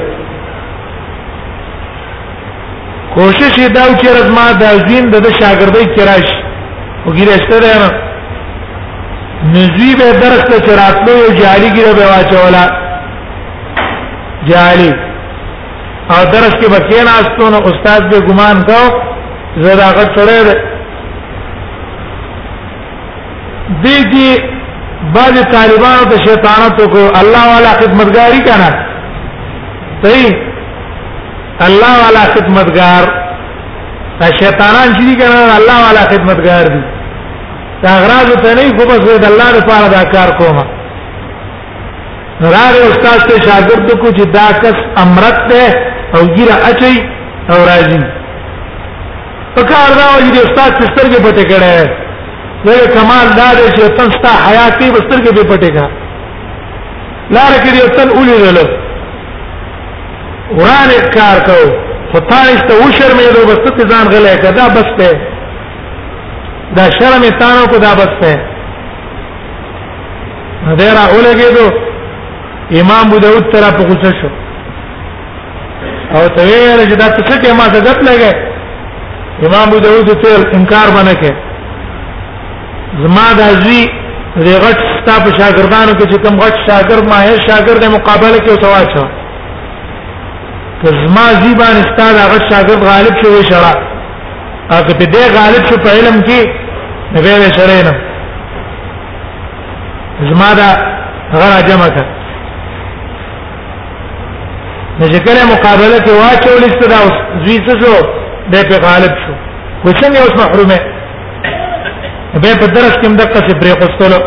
کوشش 3.15 3.53
یې 3.59 3.71
دا 3.77 3.85
چې 3.99 4.07
رزما 4.17 4.47
د 4.61 4.89
زین 4.89 5.11
د 5.11 5.27
شاګردۍ 5.41 5.87
کراش 5.97 6.29
وګیرشته 7.07 7.57
ده 7.65 7.73
نه 7.83 7.91
نزوی 9.55 9.95
به 10.01 10.13
درس 10.25 10.45
ته 10.51 10.61
چراتلو 10.67 11.17
یو 11.17 11.31
جاری 11.43 11.71
ګیره 11.77 11.93
به 11.93 12.07
واچولا 12.17 12.65
جاری 14.51 14.93
او 16.13 16.21
درس 16.35 16.55
کې 16.61 16.69
بکې 16.75 17.01
نه 17.07 17.13
استونه 17.21 17.57
استاد 17.69 18.09
به 18.11 18.19
ګمان 18.29 18.57
کو 18.69 18.81
زه 19.63 19.71
راغټ 19.83 20.09
چړې 20.17 20.64
دې 23.85 23.97
کې 24.12 24.30
بعض 25.14 25.37
طالبانو 25.55 26.05
ته 26.11 26.18
شیطانت 26.26 26.74
وکړو 26.82 27.07
الله 27.20 27.45
والا 27.53 27.72
خدمتګاری 27.80 28.41
کنه 28.49 28.70
صحیح 30.05 30.32
الله 31.68 31.95
والا 32.05 32.24
خدمتګار 32.35 33.05
دا 34.20 34.26
شیطانان 34.41 34.89
چې 34.97 35.03
دي 35.09 35.16
کنه 35.22 35.39
الله 35.59 35.78
والا 35.87 36.05
خدمتګار 36.12 36.64
دي 36.76 36.82
دا 37.82 37.93
غراز 38.05 38.28
ته 38.45 38.51
نه 38.55 38.78
خو 38.78 38.85
بس 38.93 39.01
د 39.20 39.24
الله 39.32 39.49
لپاره 39.59 39.89
دا 39.97 40.03
کار 40.14 40.30
کومه 40.43 40.64
راغ 42.45 42.76
استاد 42.91 43.20
ته 43.28 43.37
شاګرد 43.47 44.01
کو 44.01 44.07
چې 44.16 44.24
دا 44.39 44.47
کس 44.62 44.76
امرت 45.03 45.39
ده 45.51 45.66
او 46.14 46.20
ګیره 46.39 46.57
اچي 46.70 46.95
او 47.51 47.59
راځي 47.70 48.03
په 49.59 49.62
کار 49.74 49.91
دا 50.01 50.07
وایي 50.14 50.30
د 50.30 50.39
استاد 50.47 50.72
سترګې 50.78 51.22
پټې 51.26 51.47
کړه 51.53 52.03
لوی 52.67 52.87
کمال 52.95 53.27
دا 53.37 53.47
دی 53.59 53.65
چې 53.77 53.97
تن 53.99 54.11
ستا 54.12 54.31
حياتي 54.47 54.87
بستر 54.93 55.19
کې 55.25 55.33
به 55.39 55.43
پټېګا 55.51 55.87
لار 57.37 57.53
کې 57.65 57.71
دی 57.77 57.81
تن 57.99 58.09
اولی 58.19 58.35
غل 58.45 58.59
وران 60.61 60.91
کار 61.17 61.37
کو 61.49 61.59
فتانش 62.15 62.61
ته 62.71 62.75
و 62.83 62.85
شرمې 62.97 63.29
دو 63.37 63.41
بس 63.51 63.61
ته 63.69 63.83
ځان 63.91 64.07
غلې 64.15 64.35
کدا 64.47 64.65
بس 64.79 64.91
ته 64.99 65.09
دا 66.77 66.85
شرم 66.97 67.23
تانو 67.39 67.65
کو 67.73 67.77
دا 67.85 67.93
بس 68.01 68.12
ته 68.23 68.33
مدیرا 70.67 71.05
اولګې 71.15 71.51
دو 71.59 71.67
امام 72.83 73.05
ابو 73.07 73.19
داود 73.25 73.45
ترا 73.55 73.71
په 73.79 73.83
غوسه 73.89 74.11
شو 74.21 74.29
او 76.19 76.23
ته 76.37 76.43
ویل 76.49 76.81
چې 76.91 76.97
دا 77.03 77.11
څه 77.17 77.35
کې 77.41 77.53
ما 77.53 77.69
ته 77.73 77.81
غت 77.81 78.09
لګې 78.11 78.33
امام 79.47 79.65
ابو 79.69 79.79
داود 79.89 80.09
ته 80.23 80.31
انکار 80.59 80.89
باندې 80.99 81.17
کې 81.23 81.44
زما 83.03 83.27
د 83.39 83.41
ازوی 83.53 83.83
د 84.47 84.49
غټ 84.65 84.77
ستا 84.97 85.15
په 85.25 85.31
شاګردانو 85.39 85.93
کې 85.99 86.05
چې 86.11 86.17
کوم 86.25 86.35
غټ 86.45 86.55
شاګرد 86.69 87.05
ماهر 87.13 87.39
شاګرد 87.49 87.79
د 87.85 87.93
مقابله 87.97 88.39
کې 88.43 88.51
اوسه 88.53 88.69
واچو 88.75 89.05
که 90.81 90.89
زما 91.03 91.27
زیبان 91.43 91.77
ستا 91.91 92.07
د 92.19 92.21
غټ 92.33 92.43
شاګرد 92.53 92.81
غالب 92.91 93.15
شوی 93.23 93.43
شرع 93.51 93.75
او 94.73 94.79
که 94.87 94.95
په 94.99 95.05
دې 95.15 95.23
غالب 95.39 95.63
شو 95.69 95.77
په 95.87 95.91
علم 95.99 96.17
کې 96.27 96.41
نبی 97.17 97.33
له 97.43 97.49
شرع 97.59 97.77
نه 97.89 97.95
زما 100.31 100.51
دا 100.61 100.69
غره 101.39 101.63
جمع 101.69 101.89
کړه 101.95 102.11
نو 104.99 105.05
چې 105.13 105.19
کله 105.27 105.41
مقابله 105.55 105.97
کې 106.05 106.13
واچول 106.23 106.63
استدا 106.71 106.99
اوس 107.05 107.17
زوی 107.45 107.59
څه 107.67 107.73
شو 107.81 107.93
د 108.53 108.69
په 108.73 108.77
غالب 108.89 109.15
شو 109.27 109.33
وسمه 109.87 110.19
اوس 110.25 110.35
محرومه 110.43 110.83
به 112.43 112.55
په 112.61 112.66
درس 112.66 112.95
کې 113.03 113.09
مدقه 113.09 113.41
څه 113.49 113.55
پرې 113.61 113.72
خوستلو 113.80 114.20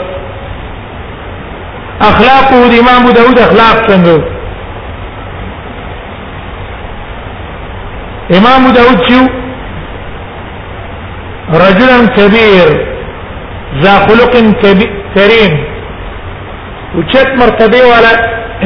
اخلاق 2.09 2.47
او 2.53 2.63
د 2.71 2.73
امام 2.83 3.03
داود 3.17 3.39
اخلاق 3.45 3.77
څنګه 3.87 4.15
امام 8.37 8.61
داود 8.77 8.99
چې 9.07 9.15
رجلا 11.63 11.97
كبير 12.17 12.67
ذا 13.83 13.93
خلق 14.07 14.33
كريم 15.15 15.53
وچت 16.97 17.27
مرتبه 17.41 17.81
والا 17.91 18.11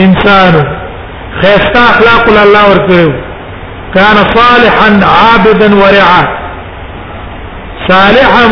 انسان 0.06 0.54
خيستا 1.42 1.84
اخلاق 1.92 2.24
الله 2.46 2.64
ورکړو 2.72 3.10
كان 3.98 4.18
صالحا 4.38 4.90
عابدا 5.16 5.68
ورعا 5.82 6.22
صالحا 7.90 8.46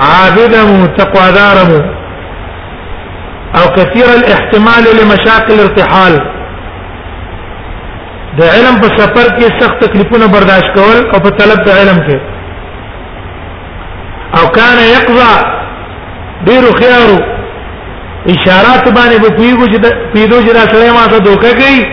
عابدم 0.00 0.86
تقوادارم 0.96 1.70
او 3.56 3.64
كثير 3.76 4.04
الاحتمال 4.14 4.84
لمشاكل 5.02 5.60
ارتحال 5.60 6.12
د 8.38 8.42
علم 8.44 8.80
په 8.80 8.88
سفر 8.98 9.32
کې 9.38 9.60
سخت 9.62 9.82
تکلیفونه 9.84 10.26
برداشت 10.34 10.72
کول 10.74 11.02
او 11.14 11.20
په 11.24 11.30
طلب 11.40 11.64
د 11.64 11.68
علم 11.80 11.98
کې 12.08 12.18
او 14.40 14.46
كان 14.58 14.78
يقضى 14.78 15.32
ډیر 16.46 16.62
خيار 16.78 17.12
اشارات 18.28 18.88
باندې 18.88 19.22
به 19.22 19.36
پیږو 19.38 19.66
چې 19.72 19.80
پیدو 20.14 20.42
چې 20.42 20.54
راځلې 20.54 20.92
ما 20.96 21.04
ته 21.12 21.18
دوکه 21.18 21.52
کوي 21.52 21.86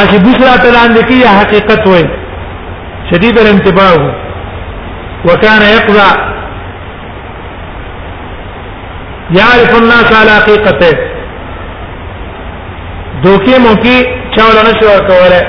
اسی 0.00 0.18
دوسرا 0.24 0.56
تلان 0.62 0.94
دي 0.94 1.02
کې 1.02 1.26
حقیقت 1.40 1.86
وای 1.88 2.04
شدید 3.12 3.38
الانتباه 3.38 4.10
وكان 5.24 5.62
يقضى 5.76 6.28
یعرف 9.36 9.72
الناس 9.76 10.12
على 10.20 10.34
حقیقته 10.36 10.92
دوکې 13.24 13.58
موکي 13.64 13.96
چا 14.36 14.42
ولنه 14.42 14.80
شو 14.80 14.88
کوله 15.10 15.40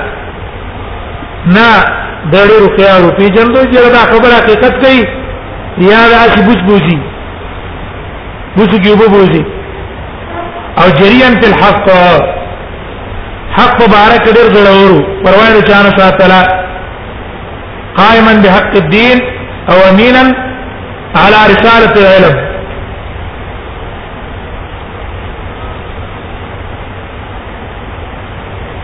نه 1.46 1.98
ډېر 2.32 2.48
روپیا 2.66 2.94
روپی 3.08 3.26
جن 3.40 3.48
دوی 3.56 3.64
چې 3.64 3.92
دا 3.98 4.04
خبره 4.14 4.38
حقیقت 4.38 4.80
کوي 4.86 5.08
یا 5.90 6.02
دا 6.14 6.22
چې 6.34 6.40
بوج 6.46 6.58
بوجي 6.70 7.00
بوج 8.60 8.70
کې 8.70 8.92
بو 9.02 9.10
بوجي 9.18 9.44
او 10.84 10.88
جریان 11.02 11.42
په 11.42 11.48
الحق 11.48 11.90
حق 13.60 13.84
مبارک 13.88 14.24
ډېر 14.36 14.48
ډېر 14.56 14.80
ورو 14.80 15.04
پروا 15.26 15.50
نه 15.54 15.62
چانه 15.74 15.98
ساتلا 16.00 16.42
قائما 17.98 18.34
بحق 18.34 18.76
الدين 18.76 19.20
أو 19.72 19.78
أمينا 19.90 20.24
على 21.16 21.36
رسالة 21.54 21.94
العلم 22.02 22.48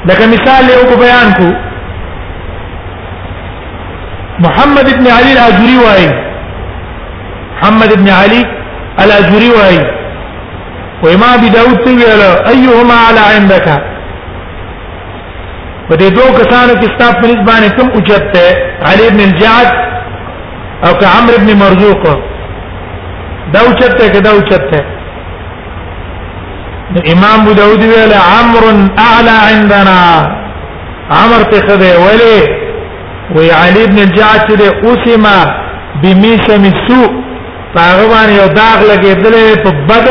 لك 0.06 0.20
مثال 0.22 0.68
لأوك 0.68 1.00
بيانكو 1.00 1.54
محمد 4.40 4.98
بن 5.00 5.08
علي 5.08 5.34
الأجوري 5.34 5.78
وعي 5.86 6.10
محمد 7.58 7.94
بن 8.04 8.10
علي 8.10 8.44
الأجوري 9.00 9.50
وعي 9.52 9.80
وإمام 11.04 11.30
أبي 11.34 11.50
داود 11.50 11.78
سئل 11.86 12.22
أيهما 12.50 12.94
على 12.96 13.20
عندك 13.20 13.93
په 15.88 15.96
دې 16.02 16.10
دوه 16.16 16.30
کسانو 16.40 16.74
کې 16.80 16.88
ستاسو 16.96 17.16
په 17.16 17.26
نسبانه 17.32 17.70
کوم 17.78 17.88
اوجت 17.96 18.26
ده 18.36 18.46
علي 18.90 19.08
بن 19.14 19.22
الجعد 19.28 19.70
او 20.86 20.92
که 21.00 21.06
عمرو 21.16 21.38
بن 21.44 21.50
مرزوق 21.64 22.04
دا 23.54 23.60
اوجت 23.68 23.96
ده 24.14 24.20
دا 24.20 24.32
اوجت 24.32 24.64
ده 24.74 24.82
امام 27.14 27.40
ابو 27.42 27.54
داود 27.54 27.82
ویل 27.84 28.14
عمرو 28.34 28.70
اعلى 29.08 29.36
عندنا 29.52 30.00
عمر 31.20 31.42
په 31.52 31.60
خده 31.68 31.90
ولي 32.06 32.38
وی 33.36 33.52
علي 33.52 33.88
بن 33.88 34.00
الجعد 34.00 34.48
دې 34.62 34.70
اوسما 34.88 35.38
بمیسم 36.04 36.64
السوء 36.74 37.12
هغه 37.76 38.06
باندې 38.14 38.34
یو 38.42 38.48
داغ 38.48 38.80
لګېدلې 38.92 39.64
په 39.64 39.70
بد 39.90 40.10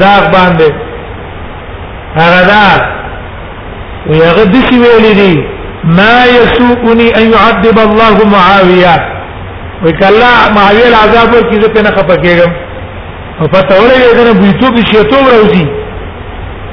داغ 0.00 0.22
باندې 0.36 0.72
هغه 2.16 2.40
داغ 2.52 2.99
ويغه 4.08 4.44
دسی 4.44 4.78
ویلی 4.80 5.14
دی 5.14 5.34
ما 5.84 6.16
يسوقني 6.38 7.08
ان 7.18 7.26
يعذب 7.32 7.78
الله 7.78 8.16
معاويه 8.36 8.94
وکلا 9.84 10.32
معاويه 10.56 10.88
العذاب 10.92 11.32
کی 11.50 11.60
زه 11.60 11.68
په 11.74 11.80
نه 11.82 11.90
خپکېږم 11.96 12.52
او 13.40 13.46
پته 13.48 13.74
ولې 13.80 14.16
کنه 14.18 14.32
بيتو 14.40 14.68
کې 14.74 14.82
شیتو 14.92 15.16
راوځي 15.32 15.66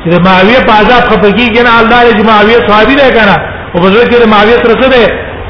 چې 0.04 0.10
معاويه 0.26 0.60
په 0.68 0.74
عذاب 0.82 1.02
خپکېږي 1.12 1.62
نه 1.68 1.72
الله 1.80 2.02
دې 2.18 2.24
معاويه 2.30 2.60
صحابي 2.68 2.96
نه 2.96 3.10
کنه 3.10 3.36
او 3.76 3.80
په 3.84 3.88
ځکه 3.90 4.12
چې 4.18 4.28
معاويه 4.30 4.58
سره 4.64 4.74
څه 4.82 4.88
ده 4.94 5.02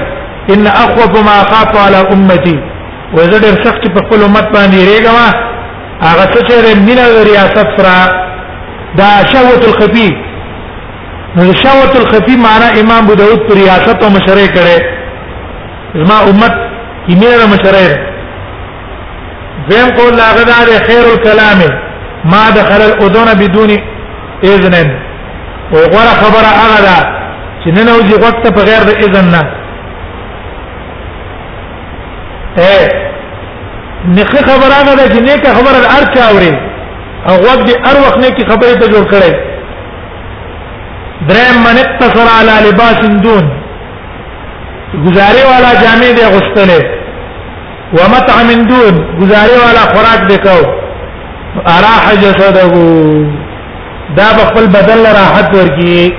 ان 0.55 0.67
اخوف 0.67 1.23
ما 1.27 1.31
اخاف 1.43 1.81
على 1.87 1.99
امتي 2.15 2.61
وزد 3.15 3.65
سخت 3.65 3.91
په 3.95 4.07
خپل 4.07 4.23
امت 4.25 4.47
باندې 4.55 4.81
ریګما 4.89 5.27
هغه 6.03 6.25
څه 6.33 6.39
چې 6.47 6.77
مینه 6.87 7.05
ریاست 7.31 7.81
را 7.89 7.99
دا 9.01 9.11
شهوه 9.33 9.69
الخفيه 9.71 10.34
رشاوت 11.37 11.97
الخفی 11.97 12.37
معنا 12.41 12.67
امام 12.81 13.05
ابو 13.05 13.15
داود 13.15 13.47
پر 13.49 13.55
ریاست 13.59 14.03
او 14.05 14.11
مشره 14.17 14.47
کړي 14.47 14.83
زما 16.03 16.19
امت 16.31 16.55
کیمیر 17.07 17.47
مشره 17.53 17.95
زم 19.69 19.89
قول 19.97 20.15
لاغدار 20.17 20.69
خیر 20.87 21.05
الكلام 21.13 21.65
ما 22.25 22.51
دخل 22.51 22.83
الاذن 22.87 23.35
بدون 23.41 23.77
اذن 24.43 24.91
او 25.71 25.79
غره 25.79 26.15
خبره 26.23 26.53
هغه 26.59 26.79
ده 26.85 27.15
چې 27.65 27.67
نه 27.67 27.85
نوځي 27.87 28.23
وخت 28.25 28.47
په 28.59 28.65
غیر 28.69 28.87
د 28.91 29.03
اذن 29.07 29.31
نه 29.35 29.43
اے 32.57 32.89
نخه 34.09 34.39
خبره 34.39 34.75
هغه 34.75 34.95
ده 34.95 35.09
چې 35.15 35.21
نه 35.21 35.55
خبره 35.59 35.81
ارچا 35.99 36.29
اوري 36.31 36.55
او 37.29 37.37
وخت 37.47 37.69
دې 37.69 37.89
ار 37.91 38.01
وخت 38.05 38.19
نه 38.25 38.31
کی 38.31 38.45
خبره 38.53 38.75
ته 38.75 38.93
جوړ 38.93 39.07
کړي 39.15 39.53
درم 41.21 41.59
من 41.65 41.77
اقتصر 41.81 42.21
على 42.39 42.55
لباس 42.69 42.99
دون 43.25 43.51
گزاري 45.05 45.43
والا 45.51 45.71
جامع 45.85 46.09
دې 46.17 46.27
غستله 46.35 46.81
ومطعم 47.99 48.49
دون 48.71 48.99
گزاري 49.21 49.59
والا 49.65 49.85
خوراک 49.95 50.27
دې 50.29 50.39
کو 50.47 51.63
اراح 51.75 52.11
جسده 52.15 52.67
دا 54.19 54.29
بخل 54.41 54.67
بدل 54.75 55.03
راحت 55.21 55.57
ورکی 55.57 56.13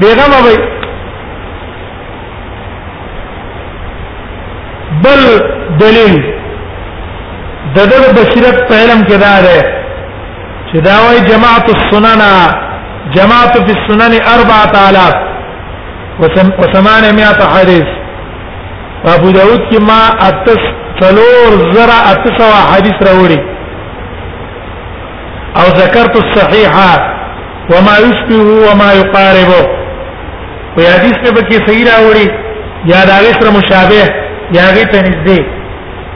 بیغم 0.00 0.32
وي 0.44 0.56
بل 5.04 5.20
دلیل 5.80 6.22
دغه 7.74 8.12
بصیرت 8.12 8.68
په 8.68 8.74
علم 8.74 9.04
کې 9.04 9.14
دا 9.26 9.36
ده 9.44 9.79
چې 10.72 10.78
دا 10.80 10.96
وای 11.04 11.20
جماعت 11.30 11.66
السنن 11.76 12.20
جماعت 13.14 13.54
فی 13.66 13.72
السنن 13.78 14.12
4000 14.24 15.16
و800 16.20 17.06
حدیث 17.54 17.90
ابو 19.04 19.32
داود 19.32 19.60
کې 19.70 19.80
ما 19.88 20.00
اتس 20.28 20.62
څلور 21.02 21.58
زرا 21.74 21.98
اتسوا 22.12 22.52
حدیث 22.72 22.98
راوړي 23.06 23.40
او 25.60 25.64
ذکرت 25.82 26.14
الصحيحه 26.24 27.10
وما 27.74 27.94
يشبهه 28.06 28.50
وما 28.72 28.90
يقاربه 28.92 29.66
وی 30.76 30.84
حدیث 30.94 31.32
په 31.36 31.48
کې 31.48 31.58
صحیح 31.68 31.84
راوړي 31.92 32.28
یا 32.92 33.04
دا 33.12 33.16
غیر 33.24 33.50
مشابه 33.58 34.04
یا 34.58 34.64
غیر 34.76 34.88
تنزيه 34.94 35.44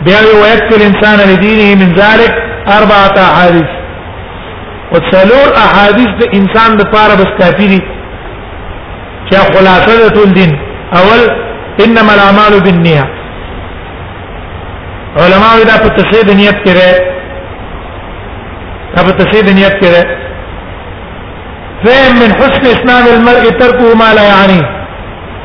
بیا 0.09 0.19
ويكفي 0.43 0.75
الانسان 0.81 1.19
لدينه 1.31 1.67
من 1.81 1.95
ذلك 2.03 2.35
اربعه 2.79 3.15
احاديث 3.31 3.81
خو 4.95 5.01
څلور 5.15 5.47
احادیث 5.67 6.11
د 6.19 6.23
انسان 6.41 6.71
لپاره 6.81 7.13
بس 7.21 7.31
کافی 7.41 7.67
دي 7.73 7.79
چې 9.29 9.35
خلاصه 9.55 9.93
ده 10.03 10.09
ټول 10.17 10.29
دین 10.39 10.51
اول 11.01 11.23
انما 11.85 12.13
الاعمال 12.17 12.55
بالنیه 12.67 13.05
علماء 15.25 15.55
دا 15.71 15.77
په 15.87 15.91
تصحیح 15.99 16.23
د 16.29 16.31
نیت 16.43 16.59
کړه 16.67 16.89
دا 18.95 19.01
په 19.09 19.13
تصحیح 19.23 19.43
د 19.49 19.51
نیت 19.59 19.75
کړه 19.83 20.03
فهم 21.85 22.13
من 22.23 22.31
حسن 22.43 22.65
اسلام 22.77 23.05
المرء 23.15 23.45
تركه 23.63 23.87
ما 24.03 24.09
لا 24.21 24.25
يعنيه 24.33 24.67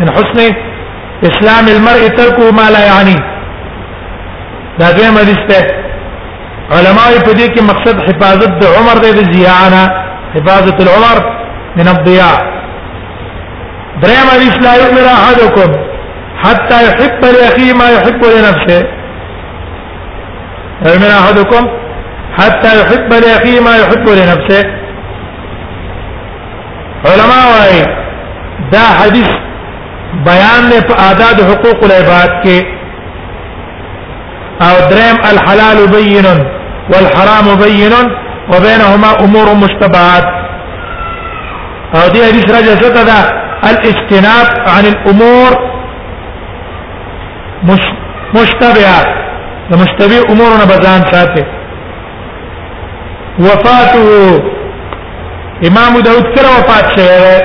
من 0.04 0.10
حسن 0.20 0.39
اسلام 1.32 1.66
المرء 1.76 2.04
تركه 2.22 2.45
ما 2.62 2.68
لا 2.78 2.82
يعنيه 2.91 3.22
دا 4.80 4.88
دویم 4.97 5.16
حدیث 5.24 5.39
ته 5.54 5.62
علماء 6.76 7.09
په 7.26 7.32
دې 7.38 7.47
کې 7.53 7.61
مقصد 7.72 7.95
حفاظت 8.07 8.51
د 8.61 8.63
عمر 8.78 8.95
د 9.03 9.05
زیانا 9.34 9.84
حفاظت 10.36 10.78
العمر 10.86 11.17
من 11.78 11.88
الضياع 11.88 12.36
دریم 14.03 14.28
حدیث 14.34 14.55
لا 14.65 14.74
یؤمن 14.82 15.05
احدکم 15.17 15.70
حتى 16.43 16.78
يحب 16.88 17.22
لاخيه 17.36 17.70
ما 17.80 17.88
يحب 17.95 18.22
لنفسه 18.26 18.82
لا 20.82 20.88
يؤمن 20.93 21.11
احدكم 21.24 21.63
حتى 22.39 22.72
يحب 22.82 23.09
لاخيه 23.13 23.57
ما 23.70 23.74
يحب 23.78 24.05
لنفسه 24.20 24.61
علماء 27.05 27.43
وايي 27.53 27.84
دا 28.72 28.84
حدیث 28.99 29.32
بیان 30.30 30.61
نه 30.70 30.80
په 30.89 30.93
آداد 31.11 31.38
حقوق 31.49 31.80
العباد 31.84 32.30
کې 32.45 32.57
او 34.61 34.76
دریم 34.93 35.17
الحلال 35.34 35.78
بینن 35.97 36.39
والحرام 36.94 37.48
بين 37.66 37.94
وبينهما 38.54 39.10
امور 39.24 39.48
مشتبهات 39.64 40.26
او 41.96 42.08
دي 42.14 42.20
حديث 42.28 42.46
راجع 42.56 42.74
ستدا 42.84 43.20
الاجتناب 43.70 44.48
عن 44.74 44.84
الامور 44.86 45.50
مش 47.64 47.86
مشتبهات 48.42 49.08
مشتبه 49.72 50.20
امورنا 50.34 50.66
بزان 50.72 51.02
ساته 51.12 51.46
وفاته 53.40 54.44
امام 55.68 55.94
داود 56.00 56.24
كرا 56.24 56.50
وفات 56.58 56.86
شهر 56.98 57.42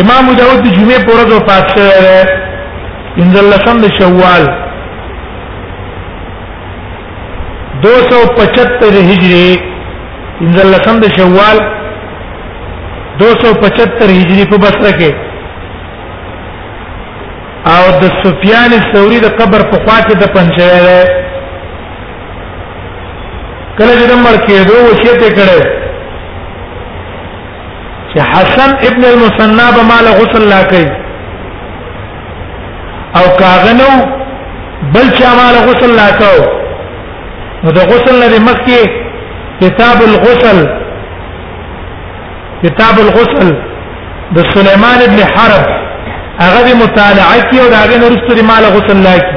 امام 0.00 0.24
داود 0.36 0.62
جمعه 0.72 1.02
پر 1.04 1.20
وفات 1.36 1.66
شهر 1.78 2.26
انزل 3.20 3.44
لسم 3.50 3.88
شوال 3.98 4.69
275 7.84 9.02
هجری 9.10 9.58
ان 10.46 10.56
لسم 10.70 10.98
د 11.04 11.08
شوال 11.16 11.58
275 13.22 14.14
هجری 14.18 14.44
په 14.52 14.56
بصره 14.64 14.92
کې 14.98 15.12
او 17.74 17.82
د 18.02 18.12
سفیان 18.24 18.70
الثوري 18.80 19.20
د 19.24 19.28
قبر 19.40 19.60
په 19.72 19.76
خوا 19.84 19.96
کې 20.06 20.16
د 20.22 20.24
پنځه 20.36 20.68
ده 20.84 21.18
کله 23.78 23.94
چې 24.00 24.08
د 24.12 24.22
مر 24.24 24.36
کې 24.46 24.56
دوه 24.68 24.82
وصیت 24.92 25.26
کړه 25.40 25.66
چې 28.12 28.18
حسن 28.32 28.70
ابن 28.88 29.04
المثنى 29.10 29.66
به 29.76 29.82
مال 29.90 30.06
غسل 30.20 30.42
لا 30.54 30.60
کوي 30.70 30.90
او 33.18 33.24
کاغنو 33.44 33.92
بل 34.96 35.06
چا 35.20 35.28
مال 35.40 35.54
غسل 35.68 35.90
لا 36.00 36.08
کوي 36.22 36.48
نو 37.64 37.70
د 37.76 37.90
غسل 37.90 38.14
نه 38.22 38.38
مخکي 38.50 38.78
کتاب 39.62 39.98
الغسل 40.10 40.58
کتاب 42.62 42.96
الغسل 43.04 43.48
د 44.38 44.48
سليمان 44.54 44.98
ابن 45.08 45.20
حرب 45.34 45.66
هغه 46.44 46.68
مطالعه 46.82 47.40
کی 47.50 47.56
او 47.64 47.68
هغه 47.78 47.96
نورستوري 48.04 48.42
مال 48.50 48.64
غسل 48.76 48.98
لاکی 49.06 49.36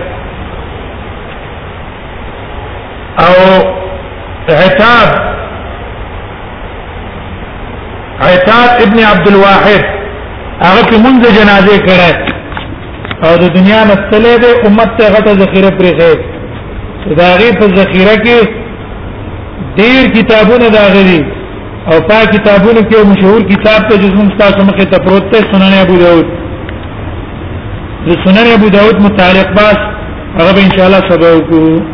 او 3.25 3.35
عتاب 4.65 5.09
عتاب 8.33 8.69
ابن 8.85 8.99
عبد 9.11 9.27
الواحد 9.27 9.83
هغه 10.67 10.83
کې 10.85 10.97
مونږ 11.05 11.19
جنازه 11.37 11.77
کړه 11.87 12.15
او 13.27 13.37
د 13.43 13.57
دنیا 13.57 13.81
مستلې 13.91 14.35
ده 14.43 14.67
امت 14.69 14.97
ته 15.01 15.05
غته 15.13 15.33
ذخیره 15.33 15.77
پرې 15.77 15.93
غیب 16.03 16.31
داغه 17.11 17.49
په 17.59 17.65
ذخیره 17.77 18.15
کې 18.23 18.37
ډیر 19.77 20.11
کتابونه 20.17 20.69
داغلي 20.77 21.21
او 21.91 21.97
پا 22.09 22.19
کتابونو 22.33 22.81
کې 22.81 22.97
مشهور 23.11 23.41
کتاب 23.51 23.89
ته 23.89 23.97
جزم 24.03 24.29
تاسو 24.43 24.63
مخه 24.69 24.85
ته 24.93 24.99
پروت 25.07 25.31
ته 25.33 25.37
سنن 25.53 25.73
ابو 25.81 25.97
داود 25.99 26.25
د 28.07 28.21
سنن 28.27 28.53
ابو 28.53 28.69
داود 28.77 29.01
متعلق 29.07 29.49
باس 29.59 29.77
هغه 30.37 30.63
ان 30.65 30.71
شاء 30.77 30.85
الله 30.85 31.03
سبا 31.09 31.35
وکړو 31.37 31.92